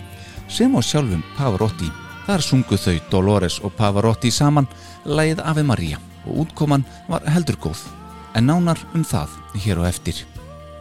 [0.49, 1.89] sem á sjálfum Pavarotti.
[2.27, 4.67] Þar sungu þau Dolores og Pavarotti saman
[5.05, 7.85] lægið Ave Maria og útkoman var heldur góð
[8.35, 9.33] en nánar um það
[9.63, 10.25] hér á eftir.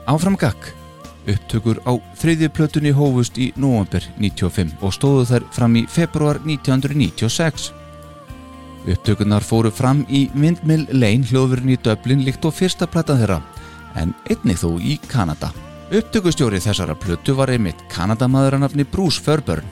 [0.06, 0.85] Áfram gakk.
[1.26, 7.72] Upptökur á þriðju plötunni hófust í november 95 og stóðu þær fram í februar 1996.
[8.86, 13.40] Upptökunar fóru fram í Windmill Lane hljóðurinn í Dublin líkt og fyrsta platan þeirra,
[13.98, 15.50] en einnig þó í Kanada.
[15.90, 19.66] Upptökustjóri þessara plötu var einmitt Kanadamaðuranafni Bruce Furburn.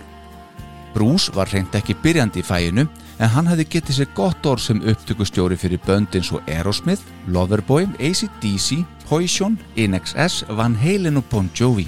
[0.94, 2.88] Bruce var reynd ekki byrjandi í fæinu,
[3.18, 7.86] en hann hefði getið sér gott orð sem upptökustjóri fyrir bönd eins og Aerosmith, Loverboy,
[7.98, 11.86] ACDC, Poison, INXS, Van Halen og Bon Jovi.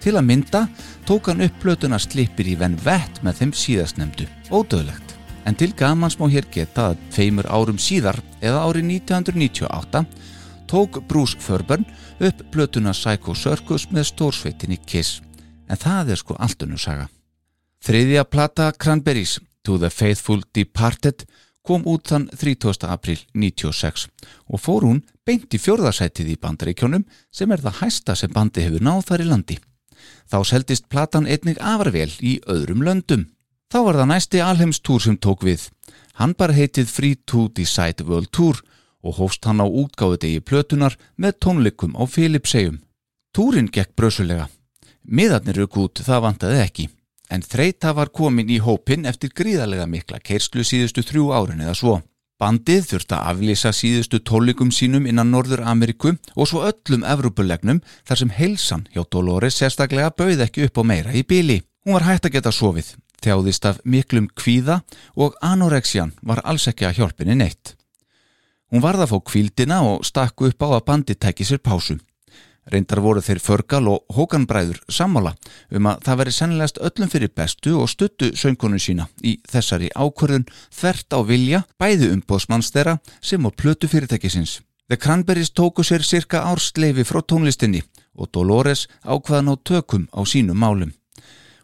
[0.00, 0.64] Til að mynda
[1.08, 5.14] tók hann upp plötuna slipir í venn vett með þeim síðastnemdu, ódöðlegt.
[5.48, 10.04] En til gamans má hér geta að feimur árum síðar, eða árið 1998,
[10.68, 11.86] tók Bruce Furburn
[12.20, 15.22] upp plötuna Psycho Circus með stórsveitinni Kiss.
[15.68, 17.08] En það er sko allt unnu saga.
[17.84, 21.26] Þriðja plata Cranberries, To the Faithful Departed,
[21.68, 22.86] kom út þann 30.
[22.88, 24.06] april 96
[24.48, 27.04] og fór hún beint í fjórðarsætið í bandaríkjónum
[27.34, 29.58] sem er það hæsta sem bandi hefur náð þar í landi.
[30.30, 33.28] Þá seldist platan einnig afarvel í öðrum löndum.
[33.68, 35.68] Þá var það næsti alheimstúr sem tók við.
[36.16, 38.62] Hann bara heitið Free to Decide World Tour
[39.04, 42.80] og hófst hann á útgáðu degi plötunar með tónleikum á Filipsegjum.
[43.36, 44.48] Túrin gekk brösulega.
[45.04, 46.88] Miðarnir rauk út það vantaði ekki.
[47.28, 51.96] En þreita var komin í hópin eftir gríðarlega mikla keirslu síðustu þrjú árin eða svo.
[52.38, 58.20] Bandið þurfti að aflýsa síðustu tólikum sínum innan Norður Ameríku og svo öllum Evrópulegnum þar
[58.20, 61.58] sem heilsan hjá Dolores sérstaklega bauð ekki upp á meira í bíli.
[61.84, 62.92] Hún var hægt að geta sofið,
[63.24, 64.80] þjáðist af miklum kvíða
[65.18, 67.74] og anorexian var alls ekki að hjálpinni neitt.
[68.70, 71.98] Hún varð að fá kvíldina og stakku upp á að bandið tæki sér pásu.
[72.68, 75.32] Reyndar voru þeir förgal og hókanbræður sammála
[75.72, 80.48] um að það veri sennilegast öllum fyrir bestu og stuttu söngkonu sína í þessari ákvörðun
[80.68, 84.60] þvert á vilja bæði umbóðsmanns þeirra sem á plötu fyrirtækisins.
[84.88, 87.82] The Cranberries tóku sér cirka ársleifi frá tónlistinni
[88.16, 90.92] og Dolores ákvaðan á tökum á sínum málum.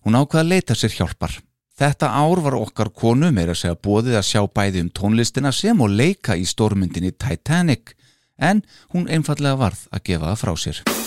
[0.05, 1.41] Hún ákvaða að leita sér hjálpar.
[1.75, 5.91] Þetta ár var okkar konu meira segja bóðið að sjá bæði um tónlistina sem og
[5.91, 7.97] leika í stórmyndinni Titanic
[8.39, 11.04] en hún einfallega varð að gefa það frá sér.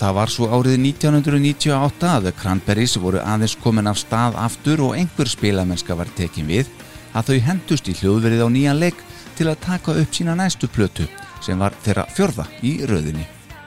[0.00, 4.94] Það var svo árið 1998 að The Cranberries voru aðeins komin af stað aftur og
[4.96, 6.70] einhver spilamennska var tekin við
[7.12, 9.02] að þau hendust í hljóðverið á nýjan leik
[9.36, 11.04] til að taka upp sína næstu plötu
[11.44, 13.26] sem var þeirra fjörða í röðinni.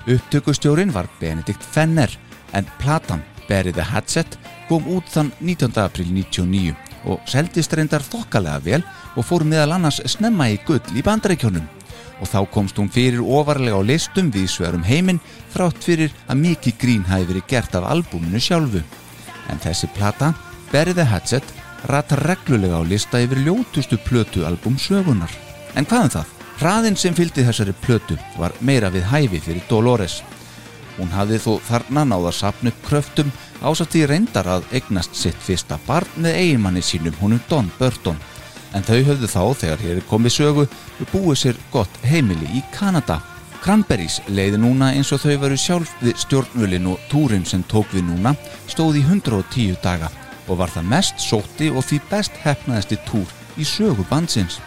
[0.09, 2.17] Upptökustjórin var Benedikt Fenner
[2.57, 4.39] en platan Bury the Hatchet
[4.71, 5.77] kom út þann 19.
[5.85, 6.73] april 99
[7.13, 8.81] og seldist reyndar þokkalega vel
[9.13, 11.69] og fór meðal annars snemma í gull í bandarækjónum
[12.21, 15.21] og þá komst hún fyrir ofarlega á listum við sverum heiminn
[15.53, 18.83] þrátt fyrir að mikið grín hafi verið gert af albúminu sjálfu.
[19.49, 20.33] En þessi plata,
[20.71, 21.43] Bury the Hatchet,
[21.89, 25.31] ratar reglulega á lista yfir ljótustu plötu albúm sögunar.
[25.75, 26.31] En hvað um það?
[26.61, 30.21] Hraðin sem fylgdi þessari plötu var meira við hæfi fyrir Dolores.
[30.97, 33.31] Hún hafði þó þarna náða sapnu kröftum
[33.65, 38.19] ásatt í reyndar að eignast sitt fyrsta barn með eiginmanni sínum honum Don Burton.
[38.73, 40.65] En þau höfðu þá, þegar hér komið sögu,
[41.11, 43.19] búið sér gott heimili í Kanada.
[43.63, 48.09] Cranberries leiði núna eins og þau veru sjálf við stjórnvölin og túrin sem tók við
[48.09, 48.33] núna
[48.67, 50.09] stóð í 110 daga
[50.49, 54.59] og var það mest sótti og því best hefnaðasti túr í sögu bandsins.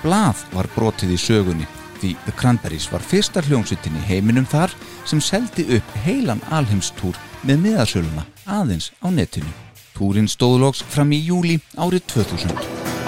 [0.00, 1.68] Blað var brotið í sögunni
[2.00, 4.72] því The Cranberries var fyrsta hljómsveitin í heiminum þar
[5.08, 7.16] sem seldi upp heilan alheimstúr
[7.46, 9.65] með miðasöluna aðeins á netinu.
[9.96, 13.05] Túrin stóðloks fram í júli árið 2000.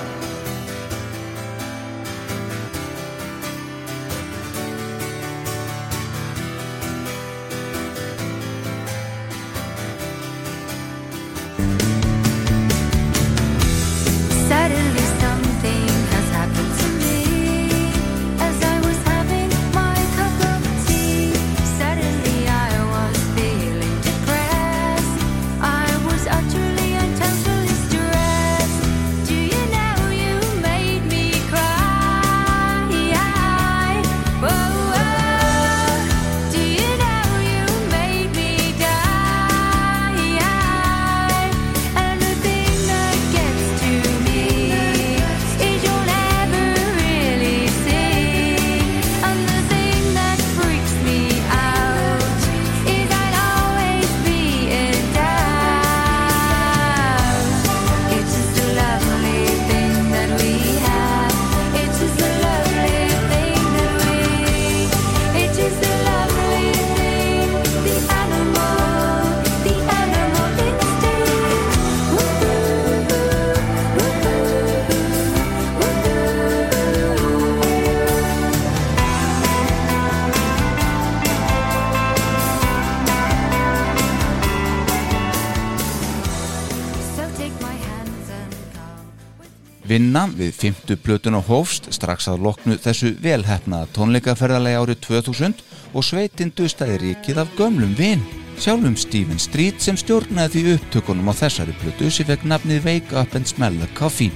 [89.98, 96.52] Vinna við fymtu plötuna hófst strax að loknu þessu velhefnaða tónleikaferðalegi árið 2000 og sveitin
[96.54, 98.22] dustaði ríkið af gömlum vin.
[98.62, 103.34] Sjálfum Stephen Street sem stjórnaði því upptökunum á þessari plötu sem fekk nafnið Wake Up
[103.34, 104.30] and Smell the Coffee.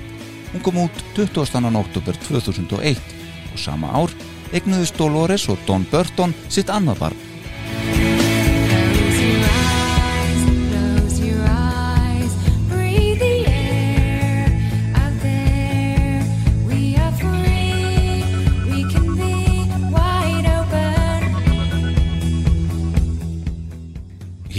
[0.51, 1.63] Hún kom út 22.
[1.85, 2.99] oktober 2001
[3.53, 4.11] og sama ár
[4.51, 7.32] eignuðust Dolores og Don Burton sitt annað barn.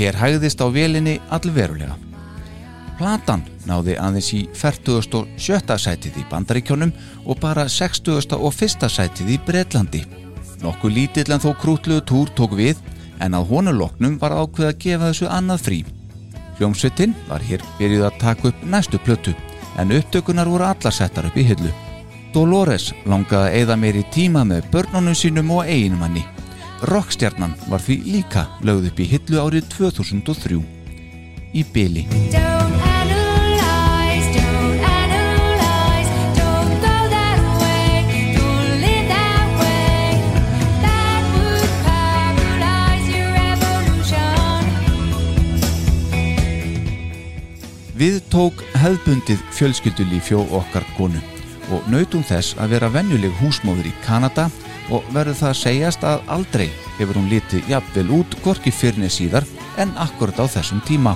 [0.03, 1.93] Hér hægðist á vélinni allverulega.
[2.99, 5.77] Platan náði aðeins í 47.
[5.79, 6.91] sætið í Bandaríkjónum
[7.23, 8.35] og bara 61.
[8.35, 8.83] og 1.
[8.91, 10.01] sætið í Bretlandi.
[10.59, 12.83] Nokkuð lítill en þó krútluðu túr tók við
[13.23, 15.79] en að honuloknum var ákveð að gefa þessu annað frí.
[16.59, 19.31] Hljómsveitin var hér byrjuð að taka upp næstu plötu
[19.79, 21.71] en upptökunar voru allar settar upp í hillu.
[22.35, 26.27] Dolores langaði að eyða meiri tíma með börnunum sínum og eiginmanni.
[26.83, 30.59] Rockstjarnan var því líka lögð upp í hillu árið 2003
[31.53, 32.63] í evolution.
[47.93, 51.21] Við tók hefðbundið fjölskyldulíf hjá okkar konu
[51.71, 54.49] og nautum þess að vera venjuleg húsmóður í Kanada
[54.91, 56.67] og verður það að segjast að aldrei
[56.97, 59.47] hefur hún litið jafnvel út gorki fyrni síðar
[59.79, 61.15] en akkurat á þessum tíma.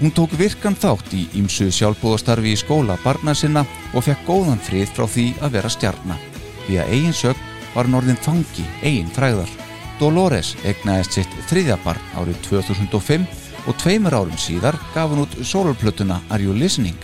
[0.00, 4.94] Hún tók virkan þátt í ímsu sjálfbúðastarfi í skóla barna sinna og fekk góðan frið
[4.96, 6.22] frá því að vera stjarnar.
[6.64, 7.42] Því að eigin sög
[7.74, 9.52] var norðin fangi eigin fræðar.
[10.00, 13.28] Dolores egnaðist sitt þriðja barn árið 2005
[13.68, 16.96] og tveimur árum síðar gaf hún út sólplötuna Are You Listening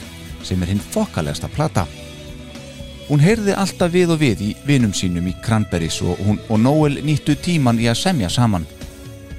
[0.46, 1.84] sem er hinn fokkalegsta plata.
[3.06, 6.96] Hún heyrði alltaf við og við í vinum sínum í Cranberries og, hún, og Noel
[7.06, 8.66] nýttu tíman í að semja saman.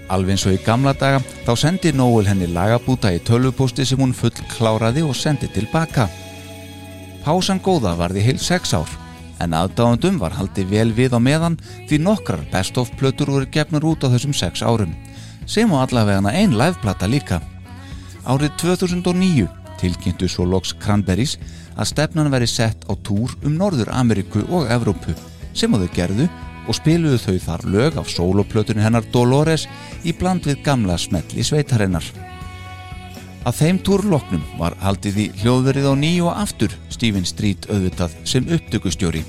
[0.07, 4.15] Alveg eins og í gamla daga þá sendi Noel henni lagabúta í tölvupósti sem hún
[4.15, 6.07] full kláraði og sendi tilbaka.
[7.25, 8.87] Pásan góða varði heil sex ár
[9.43, 11.59] en aðdáðandum var haldið vel við á meðan
[11.89, 14.95] því nokkrar best of plötur voru gefnur út á þessum sex árum
[15.43, 17.41] sem á allavegana ein liveplata líka.
[18.23, 19.51] Árið 2009
[19.83, 21.35] tilkynntu svo loks Cranberries
[21.77, 25.15] að stefnan veri sett á túr um Norður Ameríku og Evrópu
[25.57, 26.27] sem að þau gerðu
[26.67, 29.67] og spiluðu þau þar lög af soloplötunni hennar Dolores
[30.03, 32.05] í bland við gamla smelli sveitarinnar.
[33.47, 38.49] Að þeim túrloknum var haldið í hljóðverið á ný og aftur Stephen Street auðvitað sem
[38.51, 39.23] upptökustjóri.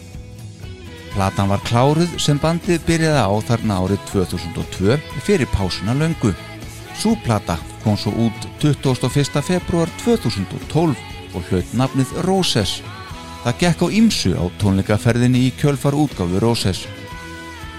[1.12, 6.34] Platan var kláruð sem bandið byrjaði á þarna árið 2002 fyrir pásuna löngu.
[6.98, 9.38] Sú plata kom svo út 21.
[9.46, 12.78] februar 2012 og hlaut nafnið Roses.
[13.44, 16.86] Það gekk á ymsu á tónleikaferðinni í kjölfar útgáfu Roses.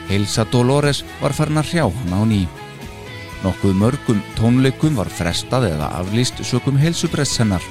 [0.10, 2.42] Heilsa Dolores var farin að hrjá hann á ný.
[3.44, 7.64] Nokkuð mörgum tónleikum var frestað eða aflýst sökum heilsubrest hennar,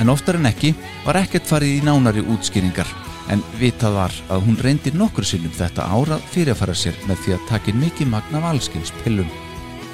[0.00, 0.72] en oftar en ekki
[1.04, 2.88] var ekkert farið í nánari útskýringar,
[3.30, 7.46] en vitað var að hún reyndi nokkur sinnum þetta ára fyrirfara sér með því að
[7.52, 9.30] takin mikið magna valskins pillum.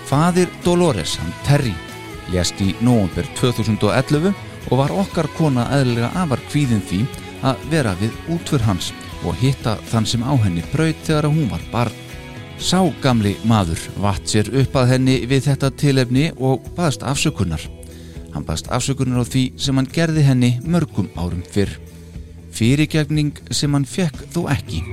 [0.09, 1.75] Fadir Dolores, hann Terry,
[2.33, 4.33] lést í nóvember 2011
[4.71, 7.01] og var okkar kona eðlilega afar kvíðin því
[7.47, 8.93] að vera við útför hans
[9.27, 11.97] og hitta þann sem á henni braut þegar hún var barn.
[12.61, 17.63] Sá gamli maður vatt sér upp að henni við þetta tilefni og baðast afsökunar.
[18.35, 21.73] Hann baðast afsökunar á því sem hann gerði henni mörgum árum fyrr.
[22.53, 24.85] Fyrirgefning sem hann fekk þó ekki.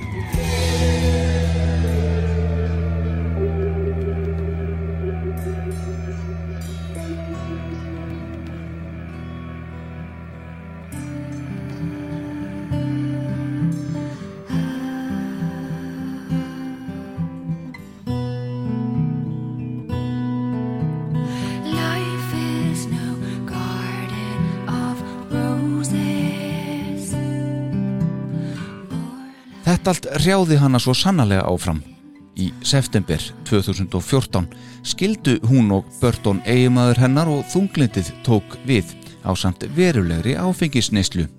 [29.87, 31.77] Þetta allt rjáði hana svo sannarlega áfram.
[32.35, 34.49] Í september 2014
[34.83, 38.91] skildu hún og Burton eigimaður hennar og þunglindið tók við
[39.23, 41.29] á samt verulegri áfengisneislu.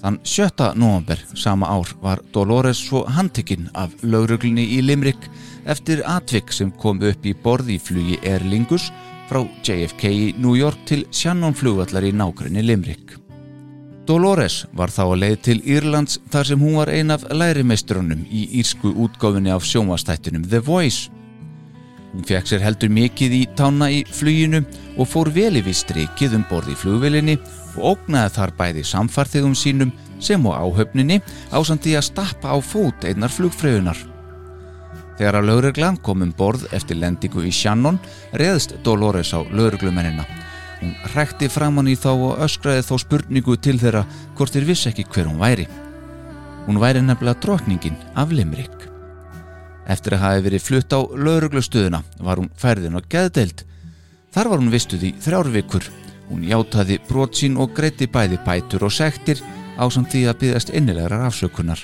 [0.00, 0.70] Þann 7.
[0.80, 5.28] november sama ár var Dolores svo handtekinn af lauruglunni í Limerick
[5.68, 8.88] eftir atvik sem kom upp í borði í flugi Aer Lingus
[9.28, 13.17] frá JFK í New York til Shannon flugvallar í nákrenni Limerick.
[14.08, 18.46] Dolores var þá að leið til Írlands þar sem hún var ein af lærimeistrunum í
[18.56, 21.10] írsku útgáfinni af sjónvastættunum The Voice.
[22.14, 24.62] Hún fekk sér heldur mikið í tána í fluginu
[24.96, 27.36] og fór vel yfir strikið um borð í flugvelinni
[27.76, 29.92] og ógnaði þar bæði samfarþegum sínum
[30.24, 31.20] sem og áhöfninni
[31.52, 34.00] ásand því að stappa á fót einnar flugfröðunar.
[35.20, 38.00] Þegar að lögreglan kom um borð eftir lendingu í Shannon
[38.32, 40.24] reðst Dolores á lögreglumennina.
[40.78, 44.04] Hún hrekti framann í þá og öskraði þá spurningu til þeirra
[44.38, 45.66] hvort þeir vissi ekki hver hún væri.
[46.68, 48.86] Hún væri nefnilega drotningin af Limerick.
[49.88, 53.64] Eftir að hafi verið flutt á lauruglustöðuna var hún færðin á geðdeild.
[54.34, 55.88] Þar var hún vistuð í þrjár vikur.
[56.28, 59.40] Hún játaði brot sín og greiti bæði bætur og sektir
[59.80, 61.80] ásamt því að byggast innilegar afsökunar.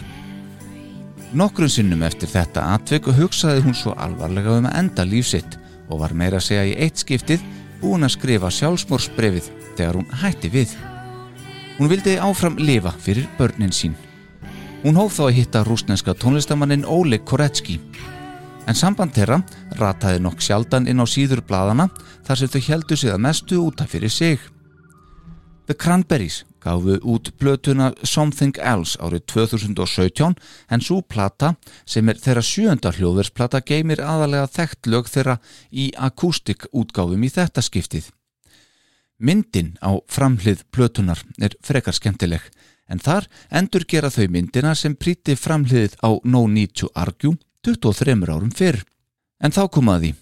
[1.34, 5.56] Nokkrum sinnum eftir þetta atveiku hugsaði hún svo alvarlega um að enda lífsitt
[5.88, 7.42] og var meira að segja í eitt skiptið
[7.84, 10.72] búin að skrifa sjálfsmórsbrefið þegar hún hætti við.
[11.76, 13.96] Hún vildi áfram lifa fyrir börnin sín.
[14.84, 17.76] Hún hóf þá að hitta rúsneska tónlistamannin Óli Koretski.
[18.64, 19.42] En samband þeirra
[19.76, 21.90] rataði nokk sjaldan inn á síður bladana
[22.24, 24.40] þar sem þau heldu sig að mestu útaf fyrir sig.
[25.68, 30.34] The Cranberries gafu út plötuna Something Else árið 2017
[30.72, 31.54] en svo plata
[31.86, 35.38] sem er þeirra sjönda hljóðversplata geymir aðalega þekkt lög þeirra
[35.70, 38.10] í akústik útgáfum í þetta skiptið.
[39.18, 42.42] Myndin á framhlið plötunar er frekar skemmtileg
[42.90, 48.28] en þar endur gera þau myndina sem príti framhliðið á No Need to Argue 23
[48.28, 48.82] árum fyrr.
[49.40, 50.14] En þá komaði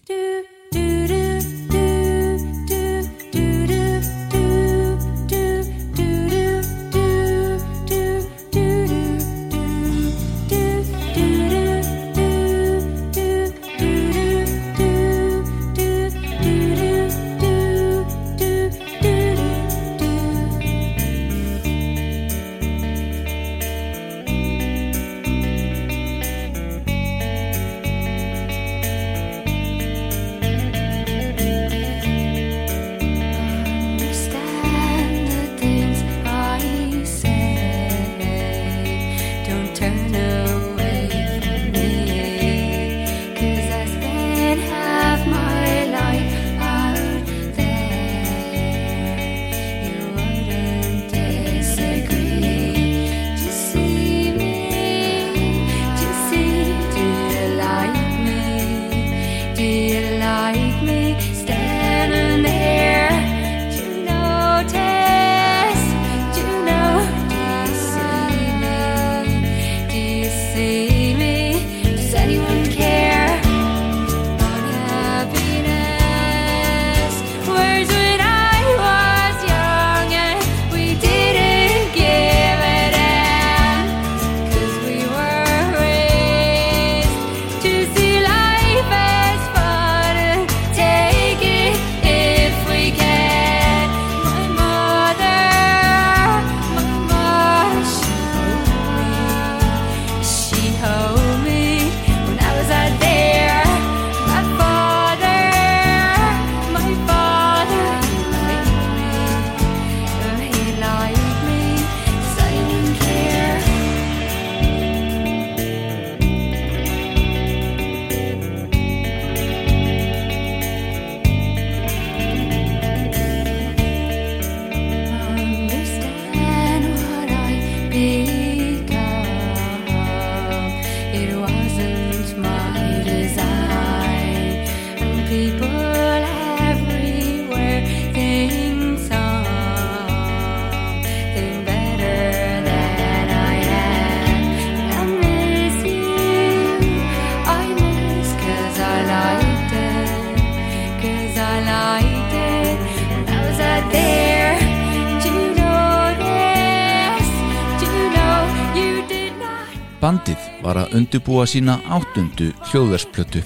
[161.13, 163.43] undibúa sína áttundu hljóðversplötu.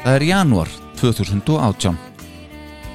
[0.00, 1.98] Það er janúar 2018.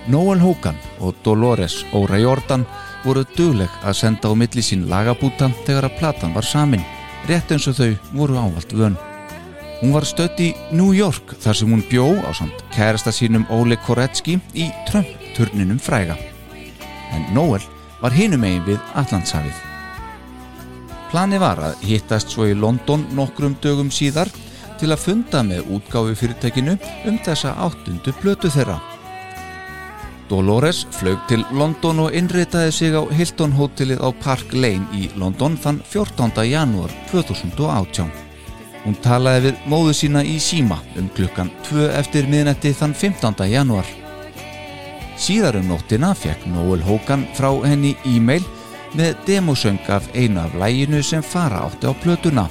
[0.09, 2.66] Noel Hogan og Dolores Óra Jordan
[3.03, 6.82] voru dugleg að senda á milli sín lagabúta þegar að platan var samin,
[7.30, 8.97] rétt eins og þau voru ávalt vön.
[9.84, 13.78] Hún var stödd í New York þar sem hún bjó á samt kærasta sínum Óle
[13.78, 16.18] Koretski í Trump-turninum fræga.
[17.14, 17.62] En Noel
[18.01, 19.70] var hinum eigin við Allandshafið.
[21.12, 24.30] Plani var að hittast svo í London nokkrum dögum síðar
[24.80, 26.78] til að funda með útgáfi fyrirtækinu
[27.09, 28.78] um þessa áttundu plötu þeirra.
[30.32, 35.57] Dolores flög til London og innritaði sig á Hilton hótelið á Park Lane í London
[35.59, 36.45] þann 14.
[36.47, 38.07] janúar 2018.
[38.86, 43.43] Hún talaði við móðu sína í síma um klukkan 2 eftir miðnætti þann 15.
[43.51, 43.91] janúar.
[45.20, 48.47] Síðar um nóttina fekk Noel Hogan frá henni e-mail
[48.98, 52.48] með demosöng af einu af læginu sem fara átti á plötuna.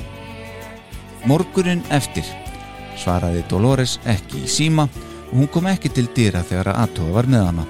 [1.26, 2.24] Morgunin eftir
[3.00, 4.88] svaraði Dolores ekki í síma
[5.30, 7.66] og hún kom ekki til dýra þegar að aðtóa var með hana.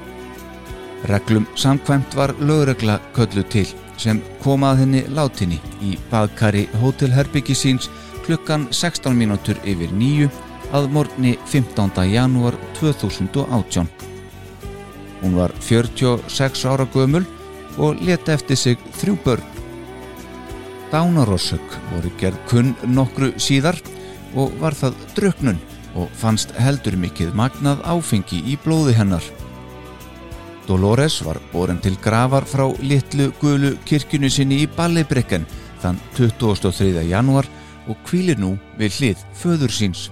[1.10, 3.66] Reglum samkvæmt var lögregla köllu til
[4.00, 7.90] sem kom að henni látinni í baðkari hótelherbyggi síns
[8.26, 10.30] klukkan 16 mínútur yfir nýju
[10.76, 11.90] að morgni 15.
[12.12, 13.88] janúar 2018.
[15.20, 17.26] Hún var 46 ára gömul
[17.78, 19.44] og leta eftir sig þrjú börn.
[20.90, 23.78] Dánarossök voru gerð kunn nokkru síðar
[24.34, 25.60] og var það druknun
[25.94, 29.24] og fannst heldur mikið magnað áfengi í blóði hennar.
[30.66, 35.46] Dolores var borin til gravar frá litlu gulu kirkjunu sinni í Ballebryggen
[35.82, 37.02] þann 23.
[37.10, 37.48] janúar
[37.88, 40.10] og kvílir nú við hlið föður síns.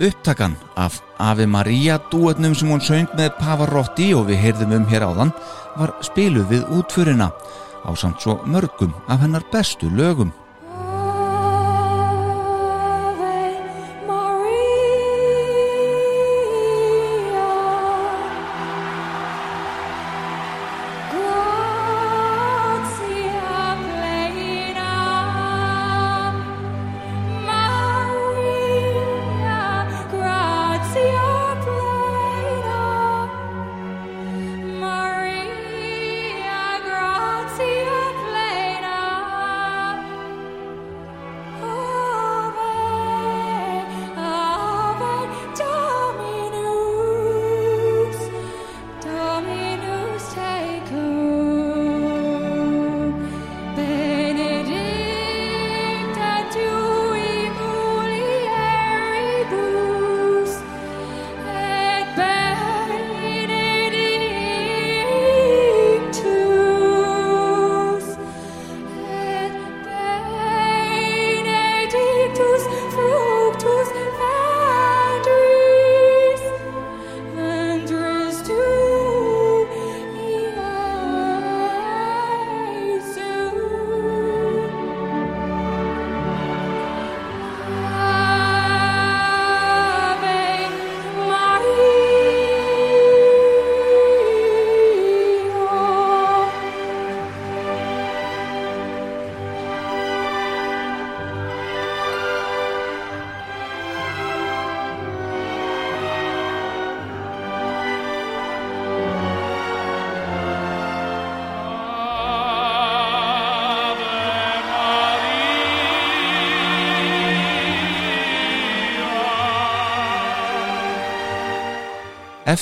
[0.00, 5.04] Upptakan af Ave Maria dúetnum sem hún söng með Pavarotti og við heyrðum um hér
[5.04, 5.32] áðan
[5.76, 7.26] var spiluð við útförina
[7.84, 10.32] á samt svo mörgum af hennar bestu lögum.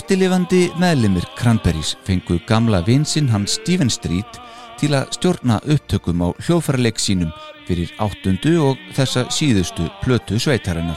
[0.08, 4.38] Eftirlifandi meðlimir Cranberries fengu gamla vinsinn hans Steven Street
[4.80, 7.28] til að stjórna upptökum á hljófarleik sínum
[7.66, 10.96] fyrir áttundu og þessa síðustu plötu sveitarinnar.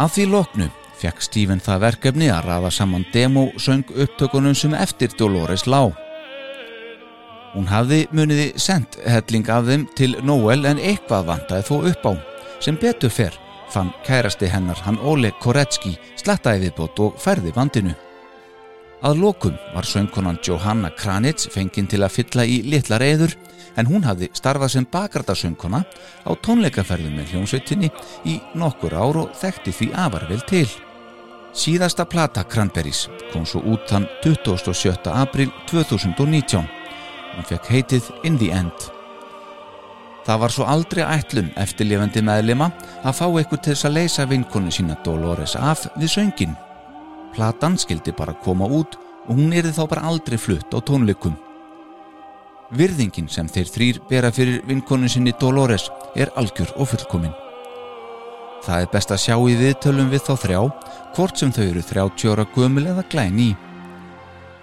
[0.00, 0.70] Af því loknu
[1.02, 5.92] fekk Steven það verkefni að rafa saman demo-söng upptökunum sem eftir Dolores lá.
[7.52, 12.12] Hún hafði muniði sendt helling af þeim til Noel en eitthvað vantaði þó upp á
[12.64, 13.36] sem betur fer
[13.72, 17.94] fann kærasti hennar hann Óle Koretski slattaði viðbót og færði vandinu.
[19.02, 23.34] Að lokum var söngkonan Johanna Kranitz fenginn til að fylla í litla reyður
[23.80, 25.82] en hún hafði starfað sem bakardarsöngkona
[26.22, 27.90] á tónleikaferðum með hljómsveitinni
[28.28, 30.68] í nokkur ár og þekkti því afar vel til.
[31.52, 35.10] Síðasta plata Cranberries kom svo út þann 27.
[35.10, 36.64] april 2019.
[37.32, 38.92] Hún fekk heitið In the End.
[40.22, 42.68] Það var svo aldrei ætlun eftirlifandi meðlima
[43.02, 46.54] að fá eitthvað til þess að leysa vinkonu sína Dolores af við söngin.
[47.34, 48.94] Platan skildi bara koma út
[49.26, 51.34] og hún erði þá bara aldrei flutt á tónleikum.
[52.72, 57.34] Virðingin sem þeir þrýr bera fyrir vinkonin sinni Dolores er algjör og fullkomin.
[58.62, 60.60] Það er best að sjá í viðtölum við þá þrjá,
[61.16, 63.60] hvort sem þau eru 30 ára gömul eða glæni í.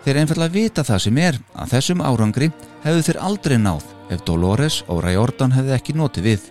[0.05, 2.53] Þeir einfallega vita það sem er að þessum árangri
[2.85, 6.45] hefðu þeir aldrei náð ef Dolores og Ray Jordan hefði ekki notið við.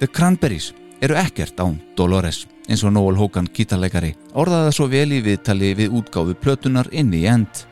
[0.00, 0.72] The Cranberries
[1.02, 5.72] eru ekkert án Dolores eins og Noel Hogan gítarleikari orðaði það svo vel í viðtali
[5.78, 7.64] við útgáfu plötunar inn í end.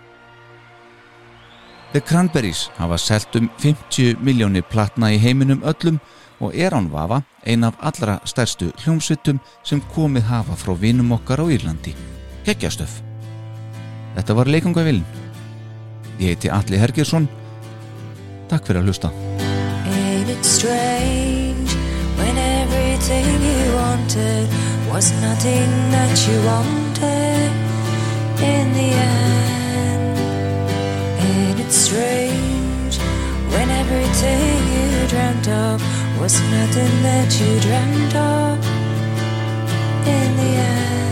[1.92, 6.00] The Cranberries hafa selt um 50 miljónir platna í heiminum öllum
[6.42, 11.42] og er án vafa ein af allra stærstu hljómsveitum sem komið hafa frá vinum okkar
[11.42, 11.94] á Írlandi.
[12.46, 13.02] Kekjastöf.
[14.16, 15.04] Þetta var leikungavillin.
[16.18, 17.28] Ég heiti Alli Hergersson.
[18.52, 19.08] Takk fyrir að hlusta.
[19.88, 21.72] Ain't it strange
[22.18, 24.52] when everything you wanted
[24.92, 27.48] was nothing that you wanted
[28.44, 30.20] in the end?
[31.24, 33.00] Ain't it strange
[33.56, 35.80] when everything you dreamt of
[36.20, 38.60] was nothing that you dreamt of
[40.04, 41.11] in the end?